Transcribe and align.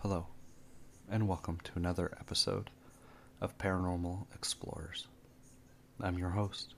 Hello, 0.00 0.26
and 1.10 1.26
welcome 1.26 1.58
to 1.64 1.72
another 1.74 2.14
episode 2.20 2.70
of 3.40 3.56
Paranormal 3.56 4.26
Explorers. 4.34 5.08
I'm 6.00 6.18
your 6.18 6.28
host, 6.28 6.74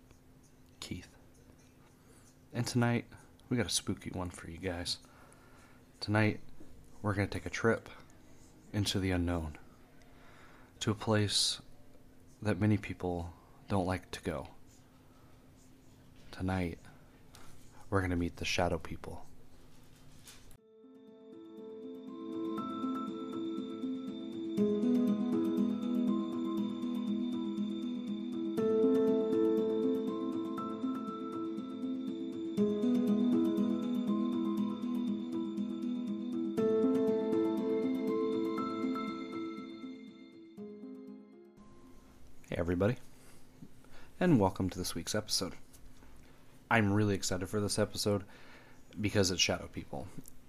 Keith. 0.79 1.09
And 2.55 2.65
tonight, 2.65 3.07
we 3.51 3.57
got 3.57 3.67
a 3.67 3.71
spooky 3.71 4.11
one 4.11 4.31
for 4.31 4.49
you 4.49 4.57
guys. 4.57 4.99
Tonight, 6.01 6.39
we're 7.03 7.13
going 7.13 7.29
to 7.29 7.35
take 7.35 7.45
a 7.45 7.51
trip 7.51 7.89
into 8.73 9.01
the 9.01 9.11
unknown, 9.11 9.59
to 10.81 10.93
a 10.93 10.95
place 10.95 11.61
that 12.41 12.61
many 12.61 12.79
people 12.79 13.31
don't 13.69 13.87
like 13.87 14.09
to 14.13 14.23
go. 14.23 14.47
Tonight, 16.31 16.79
we're 17.91 18.01
going 18.01 18.11
to 18.11 18.17
meet 18.17 18.37
the 18.37 18.45
shadow 18.45 18.79
people. 18.79 19.25
Welcome 44.49 44.71
to 44.71 44.79
this 44.79 44.95
week's 44.95 45.15
episode. 45.15 45.53
I'm 46.71 46.91
really 46.91 47.15
excited 47.15 47.47
for 47.51 47.61
this 47.61 47.79
episode 47.79 48.25
because 48.99 49.31
it's 49.31 49.43
shadow 49.43 49.69
people. 49.75 50.09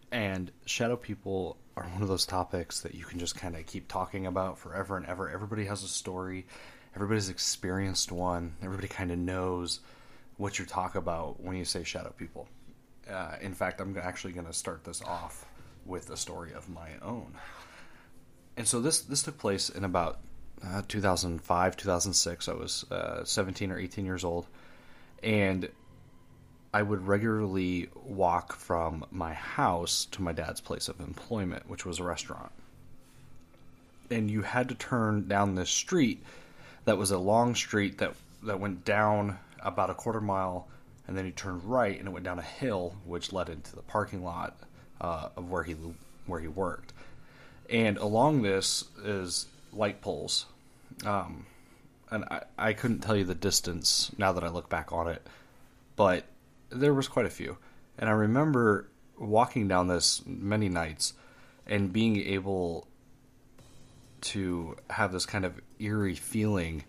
And 0.10 0.50
shadow 0.66 0.96
people 0.96 1.58
are 1.76 1.84
one 1.84 2.02
of 2.02 2.08
those 2.08 2.26
topics 2.26 2.80
that 2.80 2.96
you 2.96 3.04
can 3.04 3.20
just 3.20 3.36
kind 3.36 3.58
of 3.58 3.66
keep 3.66 3.90
talking 3.90 4.26
about 4.26 4.58
forever 4.58 4.96
and 4.96 5.06
ever. 5.06 5.30
Everybody 5.30 5.66
has 5.66 5.84
a 5.84 5.90
story, 5.90 6.48
everybody's 6.96 7.28
experienced 7.28 8.10
one, 8.10 8.56
everybody 8.64 8.88
kind 8.88 9.12
of 9.12 9.18
knows 9.18 9.82
what 10.38 10.60
you 10.60 10.66
talk 10.66 10.96
about 10.96 11.44
when 11.44 11.58
you 11.58 11.66
say 11.66 11.84
shadow 11.84 12.14
people. 12.18 12.48
Uh, 13.12 13.36
in 13.42 13.54
fact, 13.54 13.82
I'm 13.82 13.98
actually 13.98 14.32
going 14.32 14.48
to 14.48 14.54
start 14.54 14.86
this 14.86 15.02
off 15.02 15.46
with 15.86 16.10
a 16.10 16.16
story 16.16 16.54
of 16.54 16.70
my 16.70 16.92
own. 17.02 17.34
And 18.56 18.66
so 18.66 18.80
this 18.80 19.02
this 19.02 19.24
took 19.24 19.38
place 19.38 19.70
in 19.70 19.84
about 19.84 20.20
uh, 20.66 20.82
2005, 20.88 21.78
2006. 21.78 22.48
I 22.48 22.54
was 22.54 22.86
uh, 22.92 23.24
17 23.24 23.72
or 23.72 23.80
18 23.80 24.06
years 24.06 24.24
old, 24.24 24.48
and 25.24 25.70
I 26.74 26.82
would 26.82 27.08
regularly 27.08 27.90
walk 28.06 28.56
from 28.56 29.06
my 29.12 29.34
house 29.34 30.06
to 30.12 30.22
my 30.22 30.34
dad's 30.34 30.62
place 30.62 30.88
of 30.88 31.00
employment, 31.00 31.70
which 31.70 31.86
was 31.86 32.00
a 32.00 32.04
restaurant. 32.04 32.52
And 34.12 34.30
you 34.30 34.42
had 34.42 34.70
to 34.70 34.76
turn 34.76 35.28
down 35.28 35.56
this 35.56 35.70
street 35.70 36.24
that 36.86 36.98
was 36.98 37.12
a 37.12 37.18
long 37.18 37.56
street 37.56 37.98
that 38.00 38.14
that 38.44 38.60
went 38.60 38.86
down 38.86 39.38
about 39.62 39.90
a 39.90 39.94
quarter 39.94 40.22
mile, 40.22 40.68
and 41.08 41.18
then 41.18 41.26
you 41.26 41.32
turned 41.32 41.64
right, 41.66 41.98
and 42.00 42.08
it 42.08 42.12
went 42.12 42.24
down 42.24 42.40
a 42.40 42.44
hill, 42.44 42.96
which 43.06 43.34
led 43.34 43.50
into 43.50 43.76
the 43.76 43.82
parking 43.82 44.24
lot 44.24 44.58
uh, 45.02 45.30
of 45.36 45.50
where 45.50 45.64
he 45.64 45.76
where 46.26 46.40
he 46.40 46.48
worked. 46.48 46.94
And 47.70 47.98
along 47.98 48.42
this 48.42 48.86
is 49.04 49.46
light 49.72 50.02
poles, 50.02 50.46
um, 51.06 51.46
and 52.12 52.26
I, 52.26 52.44
I 52.58 52.74
couldn't 52.74 53.00
tell 53.00 53.16
you 53.16 53.24
the 53.24 53.36
distance 53.36 54.12
now 54.18 54.34
that 54.34 54.44
I 54.44 54.50
look 54.50 54.70
back 54.70 54.92
on 54.92 55.08
it, 55.08 55.26
but 55.96 56.26
there 56.70 56.94
was 56.94 57.08
quite 57.08 57.26
a 57.26 57.30
few. 57.30 57.58
And 57.98 58.10
I 58.10 58.14
remember 58.14 58.88
walking 59.18 59.68
down 59.68 59.88
this 59.88 60.24
many 60.26 60.70
nights 60.70 61.14
and 61.68 61.92
being 61.92 62.18
able 62.18 62.88
to 64.22 64.76
have 64.90 65.12
this 65.12 65.26
kind 65.26 65.46
of 65.46 65.60
eerie 65.80 66.16
feeling. 66.16 66.84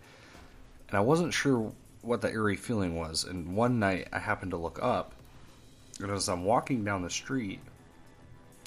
And 0.89 0.97
I 0.97 1.01
wasn't 1.01 1.33
sure 1.33 1.71
what 2.01 2.21
the 2.21 2.31
eerie 2.31 2.55
feeling 2.55 2.95
was. 2.95 3.23
And 3.23 3.55
one 3.55 3.79
night 3.79 4.07
I 4.11 4.19
happened 4.19 4.51
to 4.51 4.57
look 4.57 4.79
up, 4.81 5.13
and 5.99 6.11
as 6.11 6.27
I'm 6.27 6.45
walking 6.45 6.83
down 6.83 7.03
the 7.03 7.09
street, 7.09 7.59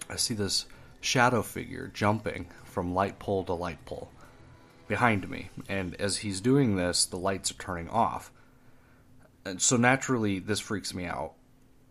I 0.09 0.17
see 0.17 0.35
this 0.35 0.67
shadow 1.01 1.43
figure 1.43 1.91
jumping 1.93 2.47
from 2.65 2.95
light 2.95 3.19
pole 3.19 3.45
to 3.45 3.55
light 3.55 3.85
pole 3.87 4.09
behind 4.89 5.29
me. 5.29 5.51
And 5.69 5.95
as 6.01 6.19
he's 6.19 6.41
doing 6.41 6.77
this, 6.77 7.07
the 7.07 7.17
lights 7.17 7.51
are 7.51 7.55
turning 7.55 7.89
off. 7.89 8.31
And 9.45 9.61
so 9.61 9.77
naturally, 9.77 10.39
this 10.39 10.61
freaks 10.61 10.95
me 10.95 11.05
out. 11.07 11.33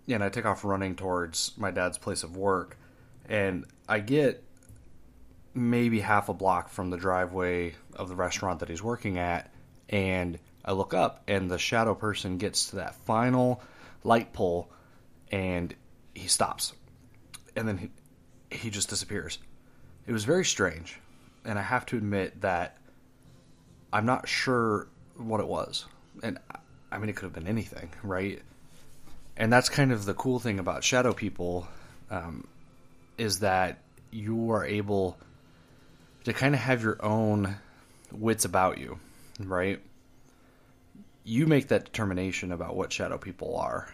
And 0.08 0.24
I 0.24 0.30
take 0.30 0.46
off 0.46 0.66
running 0.66 0.96
towards 0.96 1.54
my 1.58 1.72
dad's 1.72 1.98
place 1.98 2.24
of 2.24 2.36
work. 2.36 2.78
And 3.30 3.66
I 3.88 4.00
get 4.00 4.44
maybe 5.54 6.00
half 6.00 6.30
a 6.30 6.34
block 6.34 6.70
from 6.70 6.90
the 6.90 6.98
driveway 6.98 7.76
of 7.96 8.10
the 8.10 8.16
restaurant 8.16 8.60
that 8.60 8.70
he's 8.70 8.84
working 8.84 9.18
at. 9.18 9.52
And 9.90 10.40
I 10.66 10.72
look 10.72 10.94
up, 10.94 11.24
and 11.28 11.52
the 11.52 11.60
shadow 11.60 11.94
person 11.94 12.38
gets 12.38 12.70
to 12.70 12.78
that 12.78 12.96
final 12.96 13.62
light 14.04 14.34
pole 14.34 14.70
and 15.32 15.74
he 16.14 16.28
stops. 16.28 16.74
And 17.56 17.68
then 17.68 17.78
he, 17.78 17.90
he 18.56 18.70
just 18.70 18.90
disappears. 18.90 19.40
It 20.06 20.12
was 20.12 20.26
very 20.26 20.46
strange, 20.46 21.00
and 21.46 21.58
I 21.58 21.62
have 21.62 21.86
to 21.88 21.98
admit 21.98 22.42
that 22.42 22.78
I'm 23.94 24.08
not 24.08 24.28
sure 24.28 24.88
what 25.16 25.40
it 25.40 25.48
was. 25.48 25.86
And 26.24 26.40
I 26.92 26.98
mean, 26.98 27.10
it 27.10 27.16
could 27.16 27.26
have 27.26 27.34
been 27.34 27.48
anything, 27.48 27.92
right? 28.02 28.42
And 29.38 29.54
that's 29.54 29.70
kind 29.70 29.92
of 29.92 30.06
the 30.06 30.16
cool 30.16 30.40
thing 30.40 30.60
about 30.60 30.84
shadow 30.84 31.14
people 31.14 31.68
um, 32.10 32.48
is 33.20 33.40
that 33.40 33.80
you 34.12 34.52
are 34.52 34.66
able 34.66 35.18
to 36.24 36.34
kind 36.34 36.56
of 36.56 36.62
have 36.62 36.82
your 36.82 36.98
own 37.06 37.58
wits 38.12 38.46
about 38.46 38.80
you, 38.80 39.00
right? 39.40 39.80
You 41.24 41.46
make 41.46 41.68
that 41.68 41.86
determination 41.86 42.52
about 42.52 42.76
what 42.76 42.92
shadow 42.92 43.20
people 43.20 43.56
are. 43.58 43.94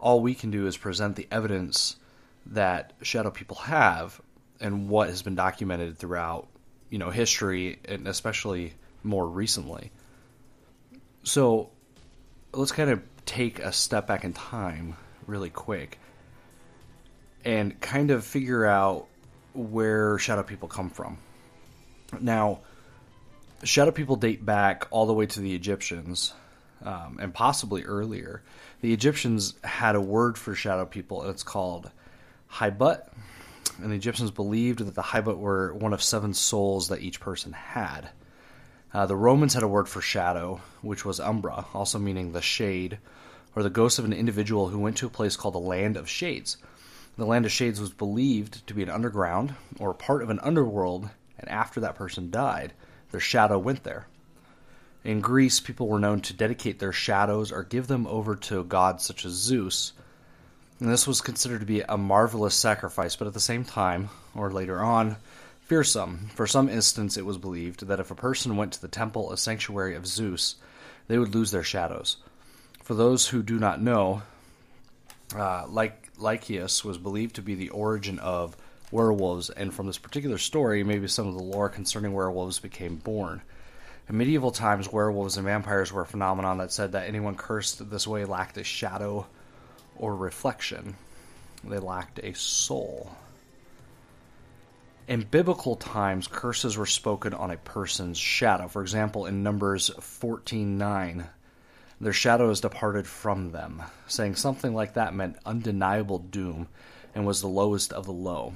All 0.00 0.20
we 0.20 0.34
can 0.34 0.50
do 0.50 0.66
is 0.66 0.76
present 0.76 1.14
the 1.14 1.28
evidence 1.30 1.96
that 2.46 2.92
shadow 3.02 3.30
people 3.30 3.56
have 3.56 4.20
and 4.60 4.88
what 4.88 5.08
has 5.08 5.22
been 5.22 5.34
documented 5.34 5.96
throughout 5.96 6.48
you 6.90 6.98
know 6.98 7.10
history 7.10 7.78
and 7.84 8.06
especially 8.06 8.74
more 9.02 9.26
recently. 9.26 9.90
So 11.22 11.70
let's 12.52 12.72
kind 12.72 12.90
of 12.90 13.02
take 13.26 13.58
a 13.58 13.72
step 13.72 14.06
back 14.06 14.24
in 14.24 14.32
time 14.32 14.96
really 15.26 15.50
quick 15.50 15.98
and 17.44 17.78
kind 17.80 18.10
of 18.10 18.24
figure 18.24 18.64
out 18.64 19.06
where 19.54 20.18
shadow 20.18 20.42
people 20.42 20.68
come 20.68 20.90
from. 20.90 21.18
Now 22.20 22.60
shadow 23.62 23.90
people 23.90 24.16
date 24.16 24.44
back 24.44 24.86
all 24.90 25.06
the 25.06 25.14
way 25.14 25.26
to 25.26 25.40
the 25.40 25.54
egyptians 25.54 26.34
um, 26.84 27.18
and 27.20 27.32
possibly 27.32 27.84
earlier. 27.84 28.42
The 28.82 28.92
egyptians 28.92 29.54
had 29.62 29.94
a 29.94 30.00
word 30.00 30.36
for 30.36 30.54
shadow 30.54 30.84
people 30.84 31.22
and 31.22 31.30
it's 31.30 31.42
called 31.42 31.90
Haibut, 32.52 33.08
and 33.80 33.90
the 33.90 33.96
Egyptians 33.96 34.30
believed 34.30 34.80
that 34.80 34.94
the 34.94 35.02
Haibut 35.02 35.38
were 35.38 35.74
one 35.74 35.92
of 35.92 36.02
seven 36.02 36.34
souls 36.34 36.88
that 36.88 37.00
each 37.00 37.20
person 37.20 37.52
had. 37.52 38.10
Uh, 38.92 39.06
the 39.06 39.16
Romans 39.16 39.54
had 39.54 39.62
a 39.62 39.68
word 39.68 39.88
for 39.88 40.00
shadow, 40.00 40.60
which 40.80 41.04
was 41.04 41.18
umbra, 41.18 41.66
also 41.74 41.98
meaning 41.98 42.32
the 42.32 42.40
shade, 42.40 42.98
or 43.56 43.62
the 43.62 43.70
ghost 43.70 43.98
of 43.98 44.04
an 44.04 44.12
individual 44.12 44.68
who 44.68 44.78
went 44.78 44.96
to 44.98 45.06
a 45.06 45.10
place 45.10 45.36
called 45.36 45.54
the 45.54 45.58
Land 45.58 45.96
of 45.96 46.08
Shades. 46.08 46.56
The 47.16 47.26
Land 47.26 47.44
of 47.44 47.52
Shades 47.52 47.80
was 47.80 47.90
believed 47.90 48.66
to 48.66 48.74
be 48.74 48.82
an 48.82 48.90
underground 48.90 49.54
or 49.78 49.94
part 49.94 50.22
of 50.22 50.30
an 50.30 50.40
underworld, 50.40 51.10
and 51.38 51.48
after 51.48 51.80
that 51.80 51.96
person 51.96 52.30
died, 52.30 52.72
their 53.10 53.20
shadow 53.20 53.58
went 53.58 53.84
there. 53.84 54.06
In 55.04 55.20
Greece, 55.20 55.60
people 55.60 55.86
were 55.86 55.98
known 55.98 56.20
to 56.22 56.32
dedicate 56.32 56.78
their 56.78 56.92
shadows 56.92 57.52
or 57.52 57.62
give 57.62 57.88
them 57.88 58.06
over 58.06 58.36
to 58.36 58.64
gods 58.64 59.04
such 59.04 59.24
as 59.24 59.32
Zeus, 59.32 59.92
and 60.80 60.88
this 60.88 61.06
was 61.06 61.20
considered 61.20 61.60
to 61.60 61.66
be 61.66 61.82
a 61.82 61.96
marvelous 61.96 62.54
sacrifice, 62.54 63.16
but 63.16 63.28
at 63.28 63.34
the 63.34 63.40
same 63.40 63.64
time, 63.64 64.10
or 64.34 64.50
later 64.50 64.82
on, 64.82 65.16
fearsome. 65.60 66.30
For 66.34 66.46
some 66.46 66.68
instance, 66.68 67.16
it 67.16 67.24
was 67.24 67.38
believed 67.38 67.86
that 67.86 68.00
if 68.00 68.10
a 68.10 68.16
person 68.16 68.56
went 68.56 68.72
to 68.72 68.80
the 68.80 68.88
temple, 68.88 69.32
a 69.32 69.36
sanctuary 69.36 69.94
of 69.94 70.06
Zeus, 70.06 70.56
they 71.06 71.18
would 71.18 71.34
lose 71.34 71.50
their 71.50 71.62
shadows. 71.62 72.16
For 72.82 72.94
those 72.94 73.28
who 73.28 73.42
do 73.42 73.58
not 73.58 73.80
know, 73.80 74.22
uh, 75.34 75.66
Lycaeus 76.18 76.84
was 76.84 76.98
believed 76.98 77.36
to 77.36 77.42
be 77.42 77.54
the 77.54 77.70
origin 77.70 78.18
of 78.18 78.56
werewolves, 78.90 79.50
and 79.50 79.72
from 79.72 79.86
this 79.86 79.98
particular 79.98 80.38
story, 80.38 80.84
maybe 80.84 81.08
some 81.08 81.26
of 81.26 81.34
the 81.34 81.42
lore 81.42 81.68
concerning 81.68 82.12
werewolves 82.12 82.58
became 82.58 82.96
born. 82.96 83.42
In 84.08 84.18
medieval 84.18 84.50
times, 84.50 84.92
werewolves 84.92 85.36
and 85.36 85.46
vampires 85.46 85.92
were 85.92 86.02
a 86.02 86.06
phenomenon 86.06 86.58
that 86.58 86.72
said 86.72 86.92
that 86.92 87.08
anyone 87.08 87.36
cursed 87.36 87.90
this 87.90 88.06
way 88.06 88.24
lacked 88.24 88.58
a 88.58 88.64
shadow 88.64 89.26
or 89.96 90.14
reflection. 90.16 90.96
They 91.62 91.78
lacked 91.78 92.18
a 92.22 92.34
soul. 92.34 93.16
In 95.06 95.22
biblical 95.22 95.76
times, 95.76 96.26
curses 96.26 96.76
were 96.76 96.86
spoken 96.86 97.34
on 97.34 97.50
a 97.50 97.58
person's 97.58 98.18
shadow. 98.18 98.68
For 98.68 98.80
example, 98.80 99.26
in 99.26 99.42
Numbers 99.42 99.90
14:9, 100.00 101.26
their 102.00 102.12
shadow 102.12 102.48
has 102.48 102.60
departed 102.60 103.06
from 103.06 103.52
them, 103.52 103.82
saying 104.06 104.36
something 104.36 104.74
like 104.74 104.94
that 104.94 105.14
meant 105.14 105.38
undeniable 105.44 106.18
doom 106.18 106.68
and 107.14 107.26
was 107.26 107.40
the 107.40 107.48
lowest 107.48 107.92
of 107.92 108.06
the 108.06 108.12
low. 108.12 108.54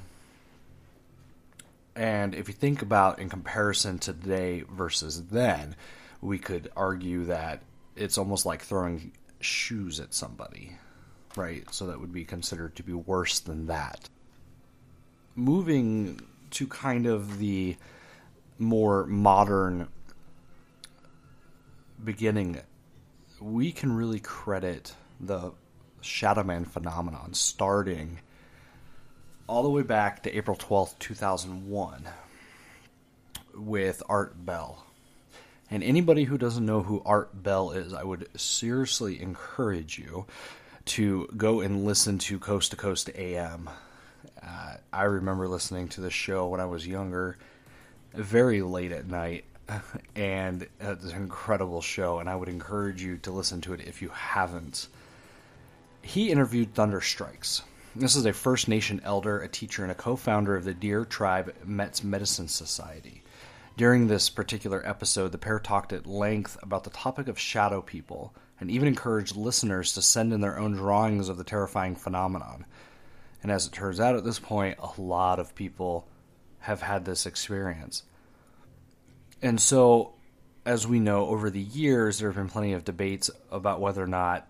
And 1.95 2.35
if 2.35 2.49
you 2.49 2.55
think 2.55 2.81
about 2.81 3.19
in 3.19 3.29
comparison 3.29 3.99
to 4.01 4.13
today 4.13 4.65
versus 4.71 5.25
then, 5.25 5.77
we 6.21 6.39
could 6.39 6.71
argue 6.77 7.25
that 7.25 7.63
it's 7.97 8.19
almost 8.19 8.47
like 8.47 8.63
throwing 8.63 9.13
shoes 9.41 10.01
at 10.01 10.15
somebody, 10.15 10.77
right? 11.39 11.73
So 11.73 11.87
that 11.87 12.01
would 12.01 12.13
be 12.13 12.25
considered 12.25 12.77
to 12.77 12.83
be 12.83 12.93
worse 12.93 13.39
than 13.41 13.67
that. 13.67 14.09
Moving 15.37 16.21
to 16.51 16.67
kind 16.67 17.07
of 17.07 17.39
the 17.39 17.77
more 18.59 19.07
modern 19.07 19.89
beginning, 22.05 22.61
we 23.41 23.73
can 23.73 23.93
really 23.93 24.21
credit 24.21 24.95
the 25.21 25.53
Shadow 26.01 26.43
Man 26.43 26.65
phenomenon 26.65 27.35
starting 27.35 28.19
all 29.47 29.63
the 29.63 29.71
way 29.71 29.83
back 29.83 30.25
to 30.25 30.37
April 30.37 30.57
12th, 30.57 30.99
2001, 30.99 32.07
with 33.55 34.03
Art 34.09 34.45
Bell. 34.45 34.85
And 35.71 35.83
anybody 35.83 36.25
who 36.25 36.39
doesn't 36.39 36.65
know 36.65 36.83
who 36.83 37.03
Art 37.05 37.43
Bell 37.43 37.73
is, 37.73 37.93
I 37.93 38.03
would 38.03 38.29
seriously 38.39 39.21
encourage 39.21 39.99
you 39.99 40.27
to 40.89 41.29
go 41.37 41.61
and 41.61 41.85
listen 41.85 42.19
to 42.19 42.39
Coast 42.39 42.71
to 42.71 42.77
Coast 42.77 43.11
AM. 43.15 43.69
Uh, 44.43 44.75
I 44.93 45.05
remember 45.05 45.47
listening 45.47 45.89
to 45.89 46.01
the 46.01 46.11
show 46.11 46.49
when 46.49 46.61
I 46.61 46.65
was 46.65 46.87
younger, 46.87 47.37
very 48.15 48.63
late 48.63 48.93
at 48.93 49.07
night, 49.07 49.45
and 50.17 50.67
it's 50.81 51.05
an 51.05 51.17
incredible 51.17 51.83
show, 51.83 52.21
and 52.21 52.29
I 52.29 52.35
would 52.35 52.49
encourage 52.49 53.03
you 53.03 53.19
to 53.19 53.31
listen 53.31 53.61
to 53.63 53.75
it 53.75 53.83
if 53.87 54.01
you 54.01 54.09
haven't. 54.09 54.89
He 56.01 56.31
interviewed 56.31 56.73
Thunder 56.73 57.03
Strikes. 57.03 57.63
This 57.95 58.17
is 58.17 58.25
a 58.25 58.33
First 58.33 58.67
Nation 58.67 59.01
elder, 59.05 59.41
a 59.41 59.49
teacher, 59.49 59.83
and 59.83 59.93
a 59.93 59.95
co 59.95 60.17
founder 60.17 60.57
of 60.57 60.65
the 60.65 60.75
Deer 60.75 61.05
Tribe 61.05 61.55
Mets 61.65 62.03
Medicine 62.03 62.49
Society. 62.49 63.23
During 63.77 64.07
this 64.07 64.31
particular 64.31 64.83
episode, 64.89 65.33
the 65.33 65.39
pair 65.39 65.59
talked 65.59 65.93
at 65.93 66.07
length 66.07 66.57
about 66.63 66.85
the 66.85 66.91
topic 66.91 67.29
of 67.29 67.39
shadow 67.39 67.83
people 67.83 68.35
and 68.61 68.71
even 68.71 68.89
encouraged 68.89 69.37
listeners 69.37 69.93
to 69.93 70.03
send 70.03 70.33
in 70.33 70.41
their 70.41 70.59
own 70.59 70.73
drawings 70.73 71.29
of 71.29 71.37
the 71.37 71.45
terrifying 71.45 71.95
phenomenon. 71.95 72.65
And 73.43 73.53
as 73.53 73.67
it 73.67 73.73
turns 73.73 74.01
out 74.01 74.17
at 74.17 74.25
this 74.25 74.39
point, 74.39 74.79
a 74.79 75.01
lot 75.01 75.39
of 75.39 75.55
people 75.55 76.09
have 76.61 76.83
had 76.83 77.05
this 77.05 77.27
experience. 77.27 78.03
And 79.41 79.61
so, 79.61 80.15
as 80.67 80.87
we 80.87 80.99
know, 80.99 81.27
over 81.27 81.51
the 81.51 81.61
years, 81.61 82.19
there 82.19 82.29
have 82.29 82.37
been 82.37 82.49
plenty 82.49 82.73
of 82.73 82.85
debates 82.85 83.31
about 83.51 83.81
whether 83.81 84.03
or 84.03 84.09
not, 84.09 84.49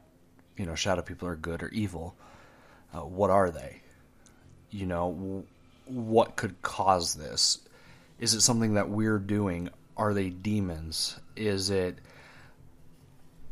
you 0.57 0.65
know, 0.65 0.75
shadow 0.75 1.03
people 1.03 1.29
are 1.29 1.37
good 1.37 1.63
or 1.63 1.69
evil. 1.69 2.17
Uh, 2.95 3.01
what 3.01 3.31
are 3.31 3.51
they? 3.51 3.83
You 4.71 4.87
know, 4.87 5.45
what 5.85 6.37
could 6.37 6.61
cause 6.63 7.15
this? 7.15 7.59
Is 8.19 8.35
it 8.35 8.41
something 8.41 8.75
that 8.75 8.89
we're 8.89 9.19
doing? 9.19 9.69
Are 9.97 10.15
they 10.15 10.31
demons? 10.31 11.19
Is 11.37 11.71
it 11.71 11.99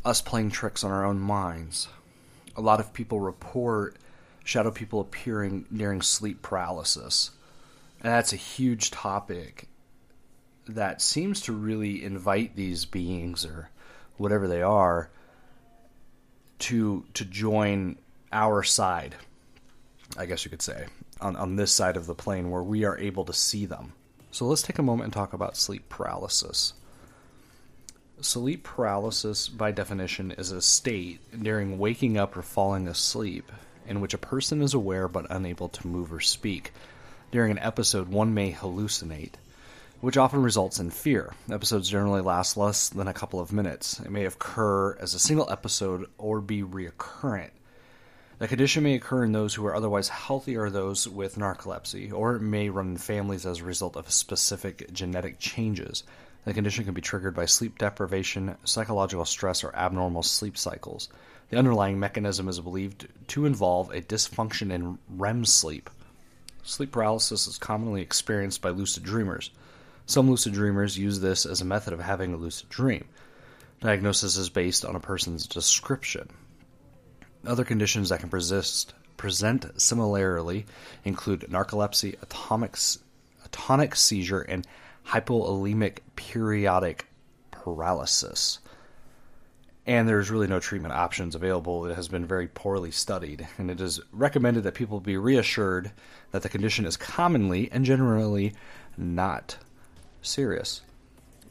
us 0.06 0.20
playing 0.20 0.50
tricks 0.50 0.84
on 0.84 0.90
our 0.90 1.04
own 1.04 1.18
minds? 1.18 1.88
A 2.56 2.60
lot 2.60 2.80
of 2.80 2.92
people 2.92 3.20
report 3.20 3.96
shadow 4.44 4.70
people 4.70 5.00
appearing 5.00 5.66
during 5.74 6.00
sleep 6.00 6.40
paralysis. 6.40 7.32
And 8.00 8.12
that's 8.12 8.32
a 8.32 8.36
huge 8.36 8.90
topic 8.90 9.68
that 10.68 11.02
seems 11.02 11.40
to 11.42 11.52
really 11.52 12.02
invite 12.04 12.56
these 12.56 12.84
beings 12.84 13.44
or 13.44 13.70
whatever 14.16 14.48
they 14.48 14.62
are 14.62 15.10
to 16.58 17.04
to 17.14 17.24
join 17.24 17.96
our 18.32 18.62
side 18.62 19.14
I 20.16 20.26
guess 20.26 20.44
you 20.44 20.50
could 20.50 20.62
say 20.62 20.86
on, 21.20 21.36
on 21.36 21.56
this 21.56 21.72
side 21.72 21.96
of 21.96 22.06
the 22.06 22.14
plane 22.14 22.50
where 22.50 22.62
we 22.62 22.84
are 22.84 22.98
able 22.98 23.24
to 23.24 23.32
see 23.32 23.66
them. 23.66 23.92
So 24.30 24.44
let's 24.46 24.62
take 24.62 24.78
a 24.78 24.82
moment 24.82 25.06
and 25.06 25.12
talk 25.12 25.32
about 25.32 25.56
sleep 25.56 25.88
paralysis. 25.88 26.74
Sleep 28.22 28.64
paralysis, 28.64 29.46
by 29.46 29.72
definition, 29.72 30.30
is 30.32 30.50
a 30.50 30.62
state 30.62 31.20
during 31.42 31.78
waking 31.78 32.16
up 32.16 32.34
or 32.34 32.40
falling 32.40 32.88
asleep 32.88 33.52
in 33.86 34.00
which 34.00 34.14
a 34.14 34.18
person 34.18 34.62
is 34.62 34.72
aware 34.72 35.06
but 35.06 35.30
unable 35.30 35.68
to 35.68 35.86
move 35.86 36.10
or 36.10 36.20
speak. 36.20 36.72
During 37.30 37.50
an 37.50 37.58
episode, 37.58 38.08
one 38.08 38.32
may 38.32 38.52
hallucinate, 38.52 39.34
which 40.00 40.16
often 40.16 40.42
results 40.42 40.78
in 40.78 40.90
fear. 40.90 41.34
Episodes 41.50 41.90
generally 41.90 42.22
last 42.22 42.56
less 42.56 42.88
than 42.88 43.06
a 43.06 43.12
couple 43.12 43.38
of 43.38 43.52
minutes. 43.52 44.00
It 44.00 44.10
may 44.10 44.24
occur 44.24 44.96
as 44.96 45.12
a 45.12 45.18
single 45.18 45.50
episode 45.50 46.08
or 46.16 46.40
be 46.40 46.62
recurrent. 46.62 47.52
The 48.38 48.48
condition 48.48 48.84
may 48.84 48.94
occur 48.94 49.24
in 49.24 49.32
those 49.32 49.54
who 49.54 49.66
are 49.66 49.76
otherwise 49.76 50.08
healthy 50.08 50.56
or 50.56 50.70
those 50.70 51.06
with 51.06 51.36
narcolepsy, 51.36 52.12
or 52.12 52.36
it 52.36 52.40
may 52.40 52.70
run 52.70 52.92
in 52.92 52.96
families 52.96 53.44
as 53.44 53.60
a 53.60 53.64
result 53.64 53.94
of 53.94 54.10
specific 54.10 54.90
genetic 54.92 55.38
changes. 55.38 56.02
The 56.46 56.54
condition 56.54 56.84
can 56.84 56.94
be 56.94 57.00
triggered 57.00 57.34
by 57.34 57.46
sleep 57.46 57.76
deprivation, 57.76 58.56
psychological 58.62 59.24
stress, 59.24 59.64
or 59.64 59.74
abnormal 59.74 60.22
sleep 60.22 60.56
cycles. 60.56 61.08
The 61.50 61.58
underlying 61.58 61.98
mechanism 61.98 62.46
is 62.46 62.60
believed 62.60 63.08
to 63.28 63.46
involve 63.46 63.90
a 63.90 64.00
dysfunction 64.00 64.70
in 64.70 64.98
REM 65.08 65.44
sleep. 65.44 65.90
Sleep 66.62 66.92
paralysis 66.92 67.48
is 67.48 67.58
commonly 67.58 68.00
experienced 68.00 68.62
by 68.62 68.70
lucid 68.70 69.02
dreamers. 69.02 69.50
Some 70.06 70.30
lucid 70.30 70.52
dreamers 70.52 70.96
use 70.96 71.18
this 71.18 71.46
as 71.46 71.60
a 71.60 71.64
method 71.64 71.92
of 71.92 71.98
having 71.98 72.32
a 72.32 72.36
lucid 72.36 72.68
dream. 72.68 73.06
Diagnosis 73.80 74.36
is 74.36 74.48
based 74.48 74.84
on 74.84 74.94
a 74.94 75.00
person's 75.00 75.48
description. 75.48 76.28
Other 77.44 77.64
conditions 77.64 78.10
that 78.10 78.20
can 78.20 78.28
persist, 78.28 78.94
present 79.16 79.80
similarly 79.82 80.66
include 81.04 81.40
narcolepsy, 81.50 82.22
atomic, 82.22 82.76
atonic 83.44 83.96
seizure, 83.96 84.42
and 84.42 84.64
hypokalemic 85.06 85.98
periodic 86.16 87.06
paralysis. 87.50 88.58
And 89.86 90.08
there's 90.08 90.30
really 90.30 90.48
no 90.48 90.58
treatment 90.58 90.94
options 90.94 91.36
available. 91.36 91.86
It 91.86 91.94
has 91.94 92.08
been 92.08 92.26
very 92.26 92.48
poorly 92.48 92.90
studied, 92.90 93.46
and 93.56 93.70
it 93.70 93.80
is 93.80 94.00
recommended 94.12 94.64
that 94.64 94.74
people 94.74 94.98
be 94.98 95.16
reassured 95.16 95.92
that 96.32 96.42
the 96.42 96.48
condition 96.48 96.86
is 96.86 96.96
commonly 96.96 97.70
and 97.70 97.84
generally 97.84 98.54
not 98.96 99.58
serious. 100.22 100.82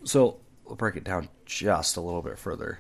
So, 0.04 0.38
we'll 0.66 0.75
break 0.75 0.98
it 0.98 1.06
down 1.06 1.30
just 1.46 1.96
a 1.96 2.02
little 2.02 2.22
bit 2.22 2.38
further. 2.38 2.80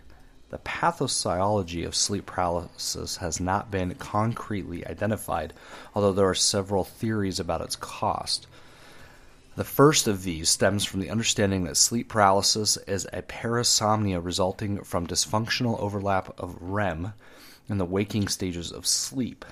The 0.49 0.57
pathophysiology 0.59 1.85
of 1.85 1.95
sleep 1.95 2.25
paralysis 2.25 3.17
has 3.17 3.39
not 3.39 3.71
been 3.71 3.95
concretely 3.95 4.85
identified, 4.85 5.53
although 5.95 6.13
there 6.13 6.29
are 6.29 6.35
several 6.35 6.83
theories 6.83 7.39
about 7.39 7.61
its 7.61 7.75
cost. 7.75 8.47
The 9.55 9.63
first 9.63 10.07
of 10.07 10.23
these 10.23 10.49
stems 10.49 10.83
from 10.83 10.99
the 10.99 11.09
understanding 11.09 11.63
that 11.63 11.77
sleep 11.77 12.09
paralysis 12.09 12.75
is 12.87 13.07
a 13.13 13.21
parasomnia 13.21 14.21
resulting 14.21 14.83
from 14.83 15.07
dysfunctional 15.07 15.79
overlap 15.79 16.37
of 16.37 16.61
REM 16.61 17.13
and 17.69 17.79
the 17.79 17.85
waking 17.85 18.27
stages 18.27 18.73
of 18.73 18.85
sleep. 18.85 19.45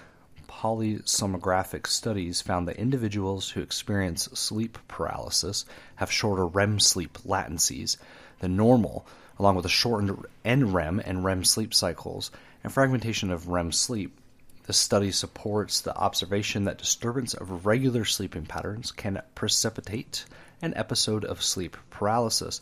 Polysomnographic 0.50 1.88
studies 1.88 2.42
found 2.42 2.68
that 2.68 2.76
individuals 2.76 3.52
who 3.52 3.62
experience 3.62 4.28
sleep 4.34 4.78
paralysis 4.90 5.64
have 5.96 6.12
shorter 6.12 6.46
REM 6.46 6.82
sleep 6.82 7.18
latencies 7.20 7.96
than 8.40 8.58
normal 8.58 9.06
along 9.40 9.56
with 9.56 9.66
a 9.66 9.70
shortened 9.70 10.26
NREM 10.44 11.02
and 11.06 11.24
REM 11.24 11.46
sleep 11.46 11.74
cycles 11.74 12.30
and 12.62 12.74
fragmentation 12.74 13.32
of 13.32 13.48
REM 13.48 13.72
sleep. 13.72 14.20
The 14.64 14.74
study 14.74 15.12
supports 15.12 15.82
the 15.82 15.96
observation 15.96 16.64
that 16.66 16.78
disturbance 16.78 17.34
of 17.34 17.66
regular 17.66 18.06
sleeping 18.06 18.46
patterns 18.46 18.92
can 18.92 19.22
precipitate 19.36 20.26
an 20.62 20.74
episode 20.78 21.26
of 21.26 21.44
sleep 21.44 21.76
paralysis 21.90 22.62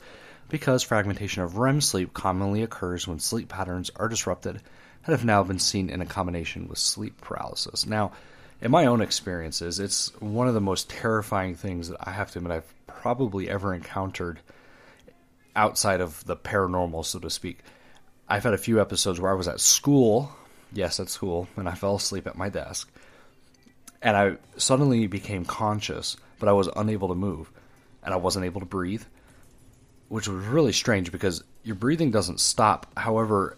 because 0.50 0.82
fragmentation 0.82 1.44
of 1.44 1.58
REM 1.58 1.80
sleep 1.80 2.14
commonly 2.14 2.64
occurs 2.64 3.08
when 3.08 3.20
sleep 3.20 3.50
patterns 3.50 3.92
are 3.96 4.10
disrupted 4.10 4.62
and 5.06 5.14
have 5.14 5.24
now 5.24 5.44
been 5.44 5.60
seen 5.60 5.90
in 5.90 6.02
a 6.02 6.06
combination 6.06 6.68
with 6.68 6.80
sleep 6.80 7.22
paralysis. 7.22 7.86
Now, 7.86 8.14
in 8.62 8.72
my 8.72 8.88
own 8.88 9.02
experiences, 9.02 9.80
it's 9.80 10.12
one 10.20 10.48
of 10.48 10.54
the 10.56 10.62
most 10.62 10.90
terrifying 10.90 11.56
things 11.56 11.90
that 11.90 11.98
I 12.08 12.12
have 12.12 12.32
to 12.32 12.40
admit 12.40 12.52
I've 12.52 12.74
probably 12.88 13.50
ever 13.50 13.74
encountered 13.74 14.40
outside 15.56 16.02
of 16.02 16.26
the 16.26 16.36
paranormal, 16.36 17.06
so 17.06 17.20
to 17.20 17.30
speak. 17.30 17.60
I've 18.28 18.44
had 18.44 18.54
a 18.54 18.60
few 18.60 18.82
episodes 18.82 19.20
where 19.20 19.32
I 19.32 19.36
was 19.36 19.48
at 19.48 19.60
school, 19.60 20.32
yes, 20.72 21.00
at 21.00 21.10
school, 21.10 21.48
and 21.56 21.68
I 21.68 21.74
fell 21.74 21.96
asleep 21.96 22.28
at 22.28 22.38
my 22.38 22.50
desk. 22.50 22.90
And 24.02 24.18
I 24.18 24.38
suddenly 24.58 25.08
became 25.08 25.46
conscious, 25.46 26.18
but 26.40 26.50
I 26.50 26.54
was 26.54 26.70
unable 26.76 27.10
to 27.10 27.16
move, 27.16 27.52
and 28.04 28.14
I 28.14 28.18
wasn't 28.18 28.46
able 28.46 28.62
to 28.62 28.66
breathe, 28.66 29.04
which 30.10 30.28
was 30.28 30.46
really 30.46 30.74
strange 30.74 31.12
because 31.12 31.44
your 31.64 31.76
breathing 31.76 32.12
doesn't 32.12 32.40
stop. 32.40 32.88
However, 32.98 33.58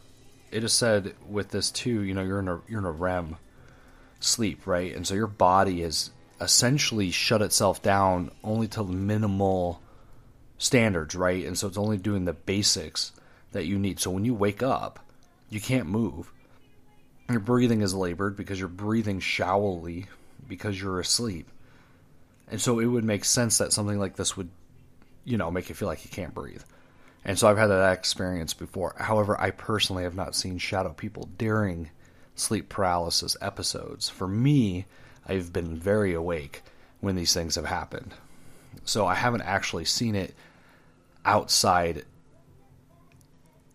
it 0.51 0.63
is 0.63 0.73
said 0.73 1.15
with 1.27 1.49
this 1.49 1.71
too, 1.71 2.01
you 2.01 2.13
know, 2.13 2.23
you're 2.23 2.39
in 2.39 2.47
a 2.47 2.61
you're 2.67 2.79
in 2.79 2.85
a 2.85 2.91
REM 2.91 3.37
sleep, 4.19 4.67
right? 4.67 4.95
And 4.95 5.07
so 5.07 5.15
your 5.15 5.27
body 5.27 5.81
is 5.81 6.11
essentially 6.39 7.09
shut 7.11 7.41
itself 7.41 7.81
down 7.81 8.31
only 8.43 8.67
to 8.69 8.83
minimal 8.83 9.81
standards, 10.57 11.15
right? 11.15 11.45
And 11.45 11.57
so 11.57 11.67
it's 11.67 11.77
only 11.77 11.97
doing 11.97 12.25
the 12.25 12.33
basics 12.33 13.11
that 13.51 13.65
you 13.65 13.79
need. 13.79 13.99
So 13.99 14.11
when 14.11 14.25
you 14.25 14.33
wake 14.33 14.61
up, 14.61 14.99
you 15.49 15.61
can't 15.61 15.87
move. 15.87 16.31
Your 17.29 17.39
breathing 17.39 17.81
is 17.81 17.93
labored 17.93 18.35
because 18.35 18.59
you're 18.59 18.67
breathing 18.67 19.19
shallowly 19.19 20.07
because 20.47 20.79
you're 20.79 20.99
asleep. 20.99 21.47
And 22.49 22.59
so 22.59 22.79
it 22.79 22.85
would 22.85 23.03
make 23.03 23.25
sense 23.25 23.57
that 23.57 23.73
something 23.73 23.97
like 23.97 24.15
this 24.15 24.35
would, 24.35 24.49
you 25.23 25.37
know, 25.37 25.49
make 25.49 25.69
you 25.69 25.75
feel 25.75 25.87
like 25.87 26.03
you 26.03 26.11
can't 26.11 26.33
breathe. 26.33 26.61
And 27.25 27.39
so 27.39 27.47
I've 27.47 27.57
had 27.57 27.67
that 27.67 27.93
experience 27.93 28.53
before. 28.53 28.95
However, 28.97 29.39
I 29.39 29.51
personally 29.51 30.03
have 30.03 30.15
not 30.15 30.35
seen 30.35 30.57
shadow 30.57 30.91
people 30.91 31.29
during 31.37 31.89
sleep 32.35 32.67
paralysis 32.69 33.37
episodes. 33.41 34.09
For 34.09 34.27
me, 34.27 34.85
I've 35.25 35.53
been 35.53 35.77
very 35.77 36.13
awake 36.13 36.63
when 36.99 37.15
these 37.15 37.33
things 37.33 37.55
have 37.55 37.65
happened. 37.65 38.13
So 38.83 39.05
I 39.05 39.15
haven't 39.15 39.43
actually 39.43 39.85
seen 39.85 40.15
it 40.15 40.35
outside 41.25 42.03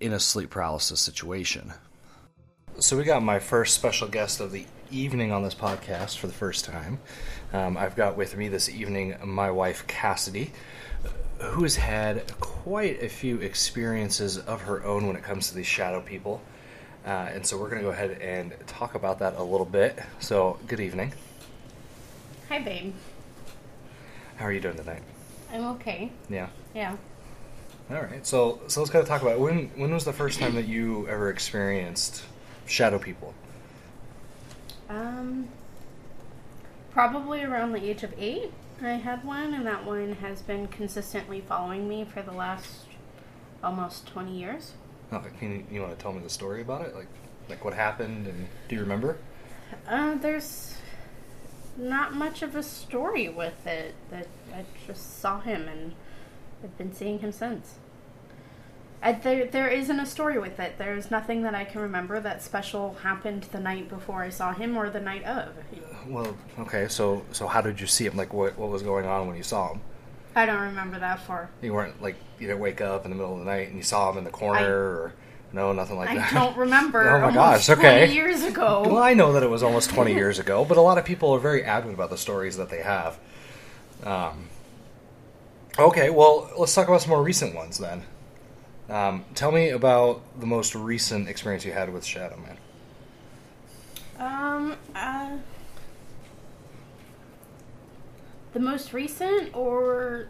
in 0.01 0.13
a 0.13 0.21
sleep 0.21 0.51
paralysis 0.51 1.01
situation. 1.01 1.73
So 2.81 2.97
we 2.97 3.03
got 3.03 3.25
my 3.25 3.41
first 3.41 3.75
special 3.75 4.07
guest 4.07 4.39
of 4.39 4.53
the 4.53 4.65
evening 4.89 5.33
on 5.33 5.43
this 5.43 5.55
podcast 5.55 6.17
for 6.19 6.29
the 6.29 6.33
first 6.33 6.65
time. 6.65 7.01
Um, 7.53 7.77
I've 7.77 7.97
got 7.97 8.17
with 8.17 8.37
me 8.37 8.47
this 8.47 8.69
evening 8.69 9.17
my 9.25 9.51
wife 9.51 9.85
Cassidy, 9.89 10.53
who 11.41 11.65
has 11.65 11.75
had 11.75 12.39
quite 12.39 13.03
a 13.03 13.09
few 13.09 13.39
experiences 13.39 14.39
of 14.39 14.63
her 14.63 14.85
own 14.85 15.09
when 15.09 15.17
it 15.17 15.25
comes 15.25 15.49
to 15.49 15.57
these 15.57 15.67
shadow 15.67 16.01
people. 16.01 16.41
Uh, 17.05 17.31
and 17.33 17.45
so 17.45 17.59
we're 17.59 17.69
going 17.69 17.81
to 17.81 17.85
go 17.85 17.91
ahead 17.91 18.13
and 18.21 18.55
talk 18.69 18.95
about 18.95 19.19
that 19.19 19.35
a 19.35 19.43
little 19.43 19.67
bit. 19.67 19.99
So, 20.21 20.61
good 20.69 20.79
evening. 20.79 21.13
Hi, 22.49 22.61
babe. 22.61 22.95
How 24.37 24.45
are 24.45 24.53
you 24.53 24.61
doing 24.61 24.77
tonight? 24.77 25.03
I'm 25.53 25.65
okay. 25.73 26.13
Yeah. 26.31 26.47
Yeah. 26.77 26.97
All 27.91 28.03
right. 28.03 28.25
So, 28.25 28.61
so 28.69 28.81
let's 28.81 28.93
kind 28.93 29.03
of 29.03 29.09
talk 29.09 29.23
about 29.23 29.41
when 29.41 29.69
when 29.75 29.93
was 29.93 30.05
the 30.05 30.13
first 30.13 30.39
time 30.39 30.55
that 30.55 30.69
you 30.69 31.09
ever 31.09 31.29
experienced 31.29 32.23
shadow 32.69 32.99
people? 32.99 33.35
Um, 34.89 35.49
probably 36.91 37.43
around 37.43 37.73
the 37.73 37.83
age 37.83 38.03
of 38.03 38.13
eight, 38.19 38.53
I 38.83 38.93
had 38.93 39.25
one, 39.25 39.55
and 39.55 39.67
that 39.67 39.85
one 39.85 40.13
has 40.15 40.43
been 40.43 40.69
consistently 40.69 41.41
following 41.41 41.89
me 41.89 42.05
for 42.05 42.23
the 42.23 42.33
last 42.33 42.85
almost 43.63 44.07
20 44.07 44.33
years. 44.33 44.73
Okay, 45.13 45.31
can 45.39 45.53
you, 45.53 45.65
you 45.71 45.81
want 45.81 45.97
to 45.97 46.03
tell 46.03 46.13
me 46.13 46.21
the 46.21 46.31
story 46.31 46.61
about 46.61 46.83
it? 46.83 46.95
Like, 46.95 47.09
like 47.49 47.65
what 47.65 47.75
happened, 47.75 48.27
and 48.27 48.49
do 48.69 48.77
you 48.77 48.83
remember? 48.83 49.19
Uh, 49.87 50.15
there's 50.17 50.77
not 51.77 52.15
much 52.15 52.43
of 52.43 52.55
a 52.55 52.63
story 52.63 53.29
with 53.29 53.67
it. 53.67 53.95
That 54.11 54.29
I 54.55 54.65
just 54.87 55.21
saw 55.21 55.41
him, 55.41 55.67
and 55.67 55.95
I've 56.63 56.77
been 56.79 56.95
seeing 56.95 57.19
him 57.19 57.33
since. 57.33 57.75
I, 59.03 59.13
there, 59.13 59.47
there 59.47 59.69
isn't 59.69 60.01
a 60.01 60.07
story 60.07 60.39
with 60.39 60.59
it. 60.59 60.77
There's 60.77 61.11
nothing 61.11 61.43
that 61.43 61.55
I 61.55 61.65
can 61.65 61.81
remember 61.83 62.19
that 62.21 62.43
special 62.43 62.95
happened 63.03 63.45
the 63.53 63.61
night 63.61 63.89
before 63.89 64.23
I 64.23 64.29
saw 64.31 64.53
him 64.53 64.77
or 64.77 64.91
the 64.91 65.01
night 65.01 65.23
of. 65.25 65.51
Well, 66.09 66.37
okay. 66.59 66.89
So, 66.89 67.25
so 67.31 67.47
how 67.47 67.61
did 67.61 67.81
you 67.81 67.87
see 67.87 68.07
him? 68.07 68.17
Like, 68.17 68.33
what 68.33 68.59
what 68.59 68.71
was 68.71 68.83
going 68.83 69.07
on 69.07 69.29
when 69.29 69.37
you 69.37 69.43
saw 69.45 69.73
him? 69.73 69.81
I 70.35 70.47
don't 70.47 70.61
remember 70.61 70.99
that 70.99 71.21
far. 71.21 71.49
You 71.63 71.75
weren't 71.75 72.03
like 72.03 72.17
you 72.41 72.49
didn't 72.49 72.61
wake 72.61 72.81
up 72.81 73.05
in 73.05 73.11
the 73.11 73.17
middle 73.17 73.35
of 73.35 73.39
the 73.41 73.45
night 73.45 73.69
and 73.69 73.77
you 73.77 73.83
saw 73.83 74.11
him 74.11 74.19
in 74.19 74.25
the 74.25 74.31
corner, 74.31 74.59
I- 74.61 74.65
or 74.65 75.13
no, 75.53 75.73
nothing 75.73 75.97
like 75.97 76.11
I 76.11 76.17
that. 76.17 76.33
I 76.33 76.39
don't 76.39 76.57
remember. 76.57 77.09
Oh 77.09 77.21
my 77.21 77.33
gosh, 77.33 77.71
okay. 77.71 78.07
20 78.07 78.15
years 78.15 78.43
ago. 78.43 78.83
Well, 78.85 78.99
I 79.03 79.15
know 79.15 79.33
that 79.33 79.43
it 79.43 79.49
was 79.51 79.63
almost 79.63 79.91
20 79.91 80.13
years 80.13 80.39
ago, 80.39 80.65
but 80.65 80.77
a 80.77 80.81
lot 80.83 80.99
of 80.99 81.05
people 81.05 81.31
are 81.33 81.39
very 81.41 81.63
adamant 81.65 81.95
about 81.95 82.11
the 82.11 82.19
stories 82.19 82.57
that 82.57 82.69
they 82.69 82.83
have. 82.83 83.19
Um, 84.05 84.49
okay, 85.79 86.11
well, 86.11 86.51
let's 86.59 86.75
talk 86.75 86.89
about 86.89 87.01
some 87.03 87.11
more 87.11 87.23
recent 87.23 87.55
ones 87.55 87.79
then. 87.79 88.03
Um, 88.89 89.25
tell 89.35 89.53
me 89.53 89.69
about 89.69 90.23
the 90.41 90.47
most 90.47 90.75
recent 90.75 91.29
experience 91.29 91.65
you 91.65 91.73
had 91.73 91.93
with 91.93 92.05
Shadow 92.05 92.39
Man. 92.39 92.57
Um, 94.19 94.77
uh, 94.95 95.37
the 98.55 98.61
most 98.61 98.93
recent 98.93 99.55
or 99.55 100.29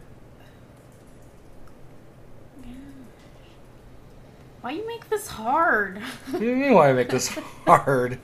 why 4.61 4.71
you 4.71 4.85
make 4.85 5.09
this 5.09 5.27
hard? 5.27 5.99
What 6.29 6.39
do 6.39 6.45
you 6.45 6.55
mean 6.55 6.73
why 6.73 6.89
I 6.89 6.93
make 6.93 7.09
this 7.09 7.29
hard? 7.65 8.19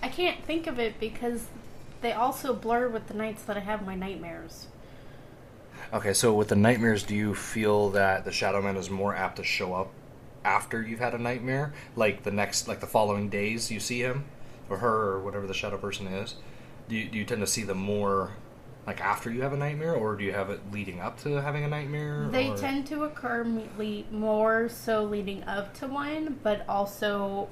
I 0.00 0.08
can't 0.08 0.44
think 0.44 0.68
of 0.68 0.78
it 0.78 1.00
because 1.00 1.46
they 2.00 2.12
also 2.12 2.54
blur 2.54 2.88
with 2.88 3.08
the 3.08 3.14
nights 3.14 3.42
that 3.42 3.56
I 3.56 3.60
have 3.60 3.84
my 3.84 3.96
nightmares. 3.96 4.68
Okay, 5.92 6.12
so 6.12 6.34
with 6.34 6.48
the 6.48 6.56
nightmares, 6.56 7.02
do 7.02 7.14
you 7.14 7.34
feel 7.34 7.90
that 7.90 8.24
the 8.24 8.32
Shadow 8.32 8.60
Man 8.62 8.76
is 8.76 8.90
more 8.90 9.14
apt 9.14 9.36
to 9.36 9.44
show 9.44 9.74
up 9.74 9.90
after 10.44 10.82
you've 10.82 10.98
had 11.00 11.14
a 11.14 11.18
nightmare, 11.18 11.72
like 11.96 12.22
the 12.22 12.30
next, 12.30 12.68
like 12.68 12.80
the 12.80 12.86
following 12.86 13.28
days 13.28 13.70
you 13.70 13.80
see 13.80 14.00
him 14.00 14.24
or 14.68 14.78
her 14.78 15.12
or 15.12 15.20
whatever 15.20 15.46
the 15.46 15.54
shadow 15.54 15.76
person 15.78 16.06
is? 16.06 16.34
Do 16.88 16.96
you, 16.96 17.08
do 17.08 17.18
you 17.18 17.24
tend 17.24 17.40
to 17.40 17.46
see 17.46 17.62
them 17.62 17.78
more 17.78 18.32
like 18.86 19.00
after 19.00 19.30
you 19.30 19.42
have 19.42 19.52
a 19.52 19.56
nightmare, 19.56 19.94
or 19.94 20.14
do 20.14 20.24
you 20.24 20.32
have 20.32 20.50
it 20.50 20.60
leading 20.70 21.00
up 21.00 21.22
to 21.22 21.40
having 21.40 21.64
a 21.64 21.68
nightmare? 21.68 22.28
They 22.30 22.50
or- 22.50 22.56
tend 22.56 22.86
to 22.88 23.04
occur 23.04 23.44
le- 23.78 24.04
more 24.10 24.68
so 24.68 25.04
leading 25.04 25.42
up 25.44 25.72
to 25.78 25.86
one, 25.86 26.38
but 26.42 26.68
also 26.68 27.48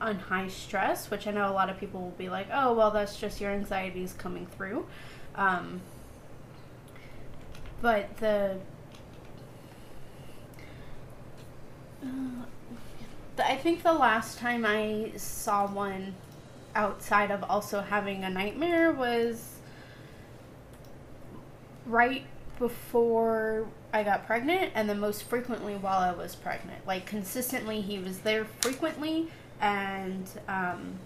on 0.00 0.18
high 0.18 0.48
stress, 0.48 1.10
which 1.10 1.26
I 1.26 1.32
know 1.32 1.50
a 1.50 1.52
lot 1.52 1.68
of 1.68 1.78
people 1.78 2.00
will 2.00 2.10
be 2.10 2.28
like, 2.28 2.48
oh, 2.52 2.72
well, 2.72 2.90
that's 2.90 3.18
just 3.18 3.40
your 3.40 3.50
anxieties 3.50 4.14
coming 4.14 4.46
through. 4.46 4.86
Um, 5.34 5.80
but 7.82 8.16
the. 8.16 8.56
I 13.44 13.56
think 13.56 13.82
the 13.82 13.92
last 13.92 14.38
time 14.38 14.64
I 14.64 15.12
saw 15.16 15.66
one 15.66 16.14
outside 16.74 17.30
of 17.30 17.44
also 17.44 17.80
having 17.80 18.24
a 18.24 18.30
nightmare 18.30 18.92
was 18.92 19.56
right 21.86 22.24
before 22.58 23.66
I 23.92 24.04
got 24.04 24.26
pregnant, 24.26 24.72
and 24.74 24.88
then 24.88 25.00
most 25.00 25.24
frequently 25.24 25.74
while 25.74 25.98
I 25.98 26.12
was 26.12 26.36
pregnant. 26.36 26.86
Like 26.86 27.04
consistently, 27.04 27.80
he 27.80 27.98
was 27.98 28.20
there 28.20 28.44
frequently, 28.60 29.28
and 29.60 30.26
um, 30.46 30.98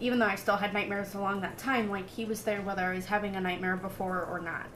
even 0.00 0.18
though 0.18 0.26
I 0.26 0.34
still 0.34 0.56
had 0.56 0.74
nightmares 0.74 1.14
along 1.14 1.40
that 1.40 1.56
time, 1.56 1.90
like 1.90 2.08
he 2.10 2.24
was 2.24 2.42
there 2.42 2.60
whether 2.60 2.82
I 2.82 2.94
was 2.94 3.06
having 3.06 3.36
a 3.36 3.40
nightmare 3.40 3.76
before 3.76 4.22
or 4.22 4.38
not. 4.38 4.68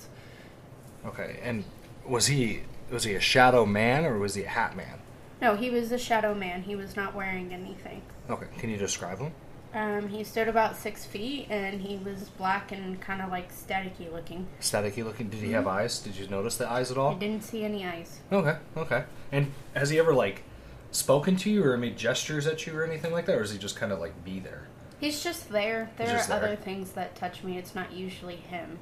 Okay, 1.07 1.39
and 1.43 1.65
was 2.07 2.27
he 2.27 2.63
was 2.91 3.05
he 3.05 3.15
a 3.15 3.21
shadow 3.21 3.67
man 3.67 4.05
or 4.05 4.19
was 4.19 4.35
he 4.35 4.43
a 4.45 4.49
hat 4.49 4.77
man? 4.77 5.01
No, 5.41 5.55
he 5.55 5.71
was 5.71 5.93
a 5.93 5.99
shadow 5.99 6.35
man. 6.35 6.63
He 6.63 6.75
was 6.75 6.97
not 6.97 7.15
wearing 7.15 7.53
anything. 7.53 8.03
Okay, 8.29 8.47
can 8.59 8.71
you 8.71 8.77
describe 8.77 9.19
him? 9.19 9.33
Um, 9.75 10.09
he 10.09 10.25
stood 10.25 10.49
about 10.49 10.77
six 10.77 11.05
feet, 11.05 11.47
and 11.51 11.81
he 11.81 11.99
was 11.99 12.31
black 12.31 12.73
and 12.73 13.01
kind 13.01 13.21
of 13.21 13.31
like 13.31 13.53
staticky 13.53 14.11
looking. 14.11 14.47
Staticky 14.61 15.05
looking. 15.05 15.29
Did 15.29 15.41
he 15.41 15.53
have 15.53 15.67
eyes? 15.67 15.99
Did 15.99 16.17
you 16.17 16.27
notice 16.29 16.57
the 16.57 16.69
eyes 16.69 16.91
at 16.91 16.97
all? 16.97 17.15
I 17.15 17.19
didn't 17.19 17.45
see 17.45 17.65
any 17.65 17.87
eyes. 17.87 18.19
Okay, 18.33 18.57
okay. 18.77 19.05
And 19.31 19.53
has 19.75 19.91
he 19.91 19.99
ever 19.99 20.15
like 20.15 20.43
spoken 20.91 21.37
to 21.37 21.51
you 21.51 21.63
or 21.65 21.77
made 21.77 21.99
gestures 21.99 22.47
at 22.47 22.67
you 22.67 22.77
or 22.77 22.85
anything 22.85 23.13
like 23.13 23.27
that, 23.27 23.37
or 23.37 23.43
is 23.43 23.53
he 23.53 23.59
just 23.59 23.77
kind 23.77 23.93
of 23.93 24.01
like 24.01 24.25
be 24.25 24.41
there? 24.41 24.69
He's 25.01 25.23
just 25.23 25.51
there. 25.51 25.91
There 25.97 26.07
just 26.07 26.31
are 26.31 26.41
there. 26.41 26.49
other 26.49 26.57
things 26.57 26.93
that 26.93 27.15
touch 27.15 27.45
me. 27.45 27.59
It's 27.59 27.75
not 27.75 27.93
usually 27.93 28.37
him. 28.37 28.79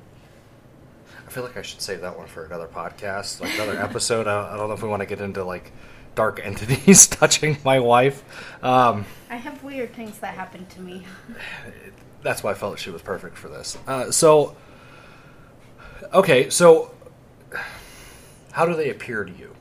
I 1.26 1.30
feel 1.30 1.42
like 1.42 1.56
I 1.56 1.62
should 1.62 1.80
save 1.80 2.00
that 2.02 2.16
one 2.16 2.26
for 2.26 2.44
another 2.44 2.66
podcast, 2.66 3.40
like 3.40 3.54
another 3.54 3.78
episode. 3.82 4.26
I, 4.26 4.54
I 4.54 4.56
don't 4.56 4.68
know 4.68 4.74
if 4.74 4.82
we 4.82 4.88
want 4.88 5.00
to 5.00 5.06
get 5.06 5.20
into 5.20 5.44
like 5.44 5.72
dark 6.14 6.40
entities 6.42 7.06
touching 7.08 7.58
my 7.64 7.78
wife. 7.78 8.24
Um, 8.62 9.04
I 9.30 9.36
have 9.36 9.62
weird 9.62 9.94
things 9.94 10.18
that 10.18 10.34
happen 10.34 10.66
to 10.66 10.80
me. 10.80 11.04
that's 12.22 12.42
why 12.42 12.52
I 12.52 12.54
felt 12.54 12.78
she 12.78 12.90
was 12.90 13.02
perfect 13.02 13.36
for 13.36 13.48
this. 13.48 13.76
Uh, 13.86 14.10
so, 14.10 14.56
okay, 16.12 16.50
so 16.50 16.94
how 18.52 18.64
do 18.66 18.74
they 18.74 18.90
appear 18.90 19.24
to 19.24 19.32
you? 19.32 19.54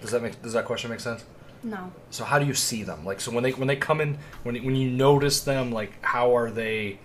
Does 0.00 0.10
that 0.10 0.22
make 0.22 0.40
does 0.42 0.52
that 0.52 0.64
question 0.64 0.90
make 0.90 1.00
sense? 1.00 1.24
No. 1.62 1.92
So 2.10 2.24
how 2.24 2.38
do 2.38 2.46
you 2.46 2.54
see 2.54 2.82
them? 2.82 3.04
Like 3.04 3.20
so 3.20 3.30
when 3.30 3.42
they 3.42 3.52
when 3.52 3.68
they 3.68 3.76
come 3.76 4.00
in 4.00 4.18
when 4.42 4.56
when 4.64 4.76
you 4.76 4.90
notice 4.90 5.40
them, 5.40 5.72
like 5.72 5.92
how 6.04 6.36
are 6.36 6.50
they? 6.50 6.98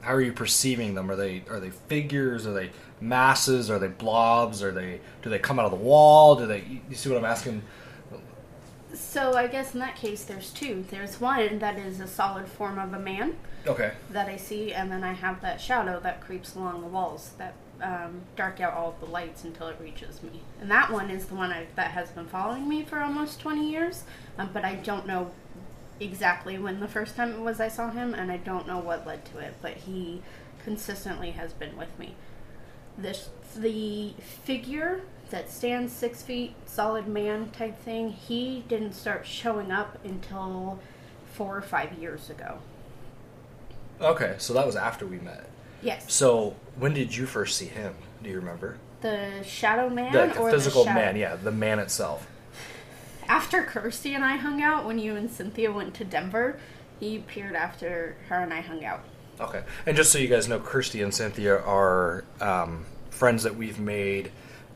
How 0.00 0.12
are 0.14 0.20
you 0.20 0.32
perceiving 0.32 0.94
them? 0.94 1.10
Are 1.10 1.16
they 1.16 1.44
are 1.48 1.60
they 1.60 1.70
figures? 1.70 2.46
Are 2.46 2.52
they 2.52 2.70
masses? 3.00 3.70
Are 3.70 3.78
they 3.78 3.88
blobs? 3.88 4.62
Are 4.62 4.72
they 4.72 5.00
do 5.22 5.30
they 5.30 5.38
come 5.38 5.58
out 5.58 5.64
of 5.64 5.70
the 5.70 5.76
wall? 5.84 6.36
Do 6.36 6.46
they? 6.46 6.80
You 6.88 6.94
see 6.96 7.08
what 7.08 7.18
I'm 7.18 7.24
asking? 7.24 7.62
So 8.92 9.34
I 9.34 9.48
guess 9.48 9.74
in 9.74 9.80
that 9.80 9.96
case, 9.96 10.24
there's 10.24 10.50
two. 10.50 10.84
There's 10.88 11.20
one 11.20 11.58
that 11.58 11.78
is 11.78 11.98
a 12.00 12.06
solid 12.06 12.46
form 12.46 12.78
of 12.78 12.92
a 12.92 12.98
man 12.98 13.34
Okay. 13.66 13.92
that 14.10 14.28
I 14.28 14.36
see, 14.36 14.72
and 14.72 14.90
then 14.90 15.02
I 15.02 15.12
have 15.14 15.40
that 15.40 15.60
shadow 15.60 15.98
that 16.00 16.20
creeps 16.20 16.54
along 16.54 16.80
the 16.82 16.86
walls 16.86 17.32
that 17.38 17.54
um, 17.82 18.20
dark 18.36 18.60
out 18.60 18.72
all 18.72 18.90
of 18.90 19.00
the 19.00 19.06
lights 19.06 19.42
until 19.42 19.66
it 19.66 19.76
reaches 19.80 20.22
me. 20.22 20.42
And 20.60 20.70
that 20.70 20.92
one 20.92 21.10
is 21.10 21.26
the 21.26 21.34
one 21.34 21.50
I, 21.50 21.66
that 21.74 21.90
has 21.90 22.10
been 22.10 22.26
following 22.26 22.68
me 22.68 22.84
for 22.84 23.00
almost 23.00 23.40
20 23.40 23.68
years, 23.68 24.04
um, 24.38 24.50
but 24.52 24.64
I 24.64 24.76
don't 24.76 25.06
know 25.08 25.32
exactly 25.98 26.56
when 26.58 26.78
the 26.78 26.88
first 26.88 27.16
time 27.16 27.32
it 27.32 27.40
was 27.40 27.58
I 27.58 27.68
saw 27.68 27.90
him, 27.90 28.14
and 28.14 28.30
I 28.30 28.36
don't 28.36 28.66
know 28.66 28.78
what 28.78 29.04
led 29.06 29.24
to 29.26 29.38
it, 29.38 29.54
but 29.60 29.72
he 29.72 30.22
consistently 30.62 31.32
has 31.32 31.52
been 31.52 31.76
with 31.76 31.98
me. 31.98 32.14
This 32.96 33.30
the 33.56 34.14
figure 34.44 35.02
that 35.30 35.50
stands 35.50 35.92
six 35.92 36.22
feet, 36.22 36.54
solid 36.66 37.06
man 37.08 37.50
type 37.50 37.78
thing. 37.80 38.10
He 38.10 38.64
didn't 38.68 38.92
start 38.92 39.26
showing 39.26 39.70
up 39.72 39.98
until 40.04 40.78
four 41.32 41.56
or 41.56 41.62
five 41.62 41.92
years 41.94 42.30
ago. 42.30 42.58
Okay, 44.00 44.34
so 44.38 44.52
that 44.54 44.66
was 44.66 44.76
after 44.76 45.06
we 45.06 45.18
met. 45.18 45.48
Yes. 45.82 46.12
So 46.12 46.56
when 46.78 46.94
did 46.94 47.14
you 47.16 47.26
first 47.26 47.56
see 47.56 47.66
him? 47.66 47.94
Do 48.22 48.30
you 48.30 48.36
remember? 48.36 48.78
The 49.00 49.42
shadow 49.44 49.88
man 49.90 50.12
The, 50.12 50.26
the 50.34 50.50
physical 50.50 50.84
the 50.84 50.90
shadow? 50.90 51.00
man, 51.00 51.16
yeah, 51.16 51.36
the 51.36 51.52
man 51.52 51.78
itself. 51.78 52.26
After 53.28 53.62
Kirsty 53.62 54.14
and 54.14 54.24
I 54.24 54.36
hung 54.36 54.62
out, 54.62 54.84
when 54.86 54.98
you 54.98 55.16
and 55.16 55.30
Cynthia 55.30 55.72
went 55.72 55.94
to 55.94 56.04
Denver, 56.04 56.58
he 57.00 57.16
appeared 57.16 57.54
after 57.54 58.16
her 58.28 58.36
and 58.36 58.52
I 58.52 58.60
hung 58.60 58.84
out. 58.84 59.04
Okay, 59.40 59.64
and 59.86 59.96
just 59.96 60.12
so 60.12 60.18
you 60.18 60.28
guys 60.28 60.48
know, 60.48 60.60
Kirsty 60.60 61.02
and 61.02 61.12
Cynthia 61.12 61.58
are 61.58 62.24
um, 62.40 62.86
friends 63.10 63.42
that 63.42 63.56
we've 63.56 63.80
made 63.80 64.30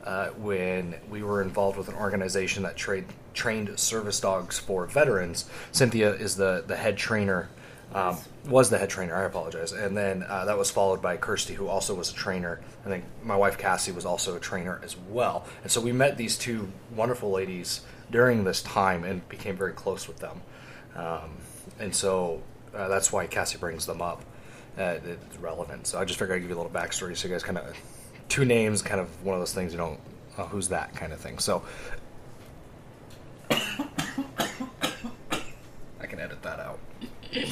uh, 0.05 0.29
when 0.31 0.97
we 1.09 1.23
were 1.23 1.43
involved 1.43 1.79
with 1.79 1.89
an 1.89 1.95
organization 1.95 2.65
that 2.65 2.77
trade, 2.77 3.05
trained 3.35 3.79
service 3.79 4.19
dogs 4.21 4.59
for 4.59 4.87
veterans. 4.87 5.49
Cynthia 5.71 6.13
is 6.13 6.37
the 6.37 6.65
the 6.67 6.77
head 6.77 6.97
trainer. 6.97 7.49
Um, 7.95 8.19
was 8.47 8.69
the 8.69 8.77
head 8.77 8.91
trainer. 8.91 9.15
I 9.15 9.23
apologize, 9.23 9.73
and 9.73 9.97
then 9.97 10.23
uh, 10.23 10.45
that 10.45 10.59
was 10.59 10.71
followed 10.71 11.01
by 11.01 11.17
Kirsty, 11.17 11.55
who 11.55 11.69
also 11.69 11.95
was 11.95 12.11
a 12.11 12.15
trainer. 12.15 12.61
I 12.85 12.89
think 12.89 13.05
my 13.23 13.37
wife 13.37 13.57
Cassie 13.57 13.93
was 13.93 14.05
also 14.05 14.37
a 14.37 14.41
trainer 14.41 14.79
as 14.85 14.95
well, 15.09 15.47
and 15.63 15.73
so 15.73 15.81
we 15.81 15.93
met 15.93 16.19
these 16.19 16.37
two 16.37 16.71
wonderful 16.95 17.31
ladies 17.31 17.81
during 18.11 18.45
this 18.45 18.63
time 18.63 19.05
and 19.05 19.27
became 19.29 19.57
very 19.57 19.73
close 19.73 20.07
with 20.07 20.19
them. 20.19 20.43
Um, 20.97 21.31
and 21.79 21.95
so 21.95 22.43
uh, 22.75 22.89
that's 22.89 23.13
why 23.13 23.27
Cassie 23.27 23.59
brings 23.59 23.87
them 23.87 24.03
up. 24.03 24.23
Uh, 24.79 24.99
it's 25.05 25.37
relevant. 25.39 25.87
So 25.87 25.99
I 25.99 26.05
just 26.05 26.19
figured 26.19 26.37
I'd 26.37 26.41
give 26.41 26.51
you 26.51 26.57
a 26.57 26.61
little 26.63 26.73
backstory 26.73 27.17
so 27.17 27.27
you 27.27 27.35
guys 27.35 27.43
kind 27.43 27.59
of 27.59 27.77
two 28.29 28.45
names, 28.45 28.81
kind 28.81 29.01
of 29.01 29.25
one 29.25 29.35
of 29.35 29.41
those 29.41 29.53
things 29.53 29.73
you 29.73 29.79
don't 29.79 29.99
uh, 30.37 30.45
who's 30.47 30.69
that 30.69 30.95
kind 30.95 31.13
of 31.13 31.21
thing. 31.21 31.39
So 31.39 31.65
I 33.51 33.67
can 36.03 36.21
edit 36.21 36.43
that 36.43 36.61
out. 36.61 36.79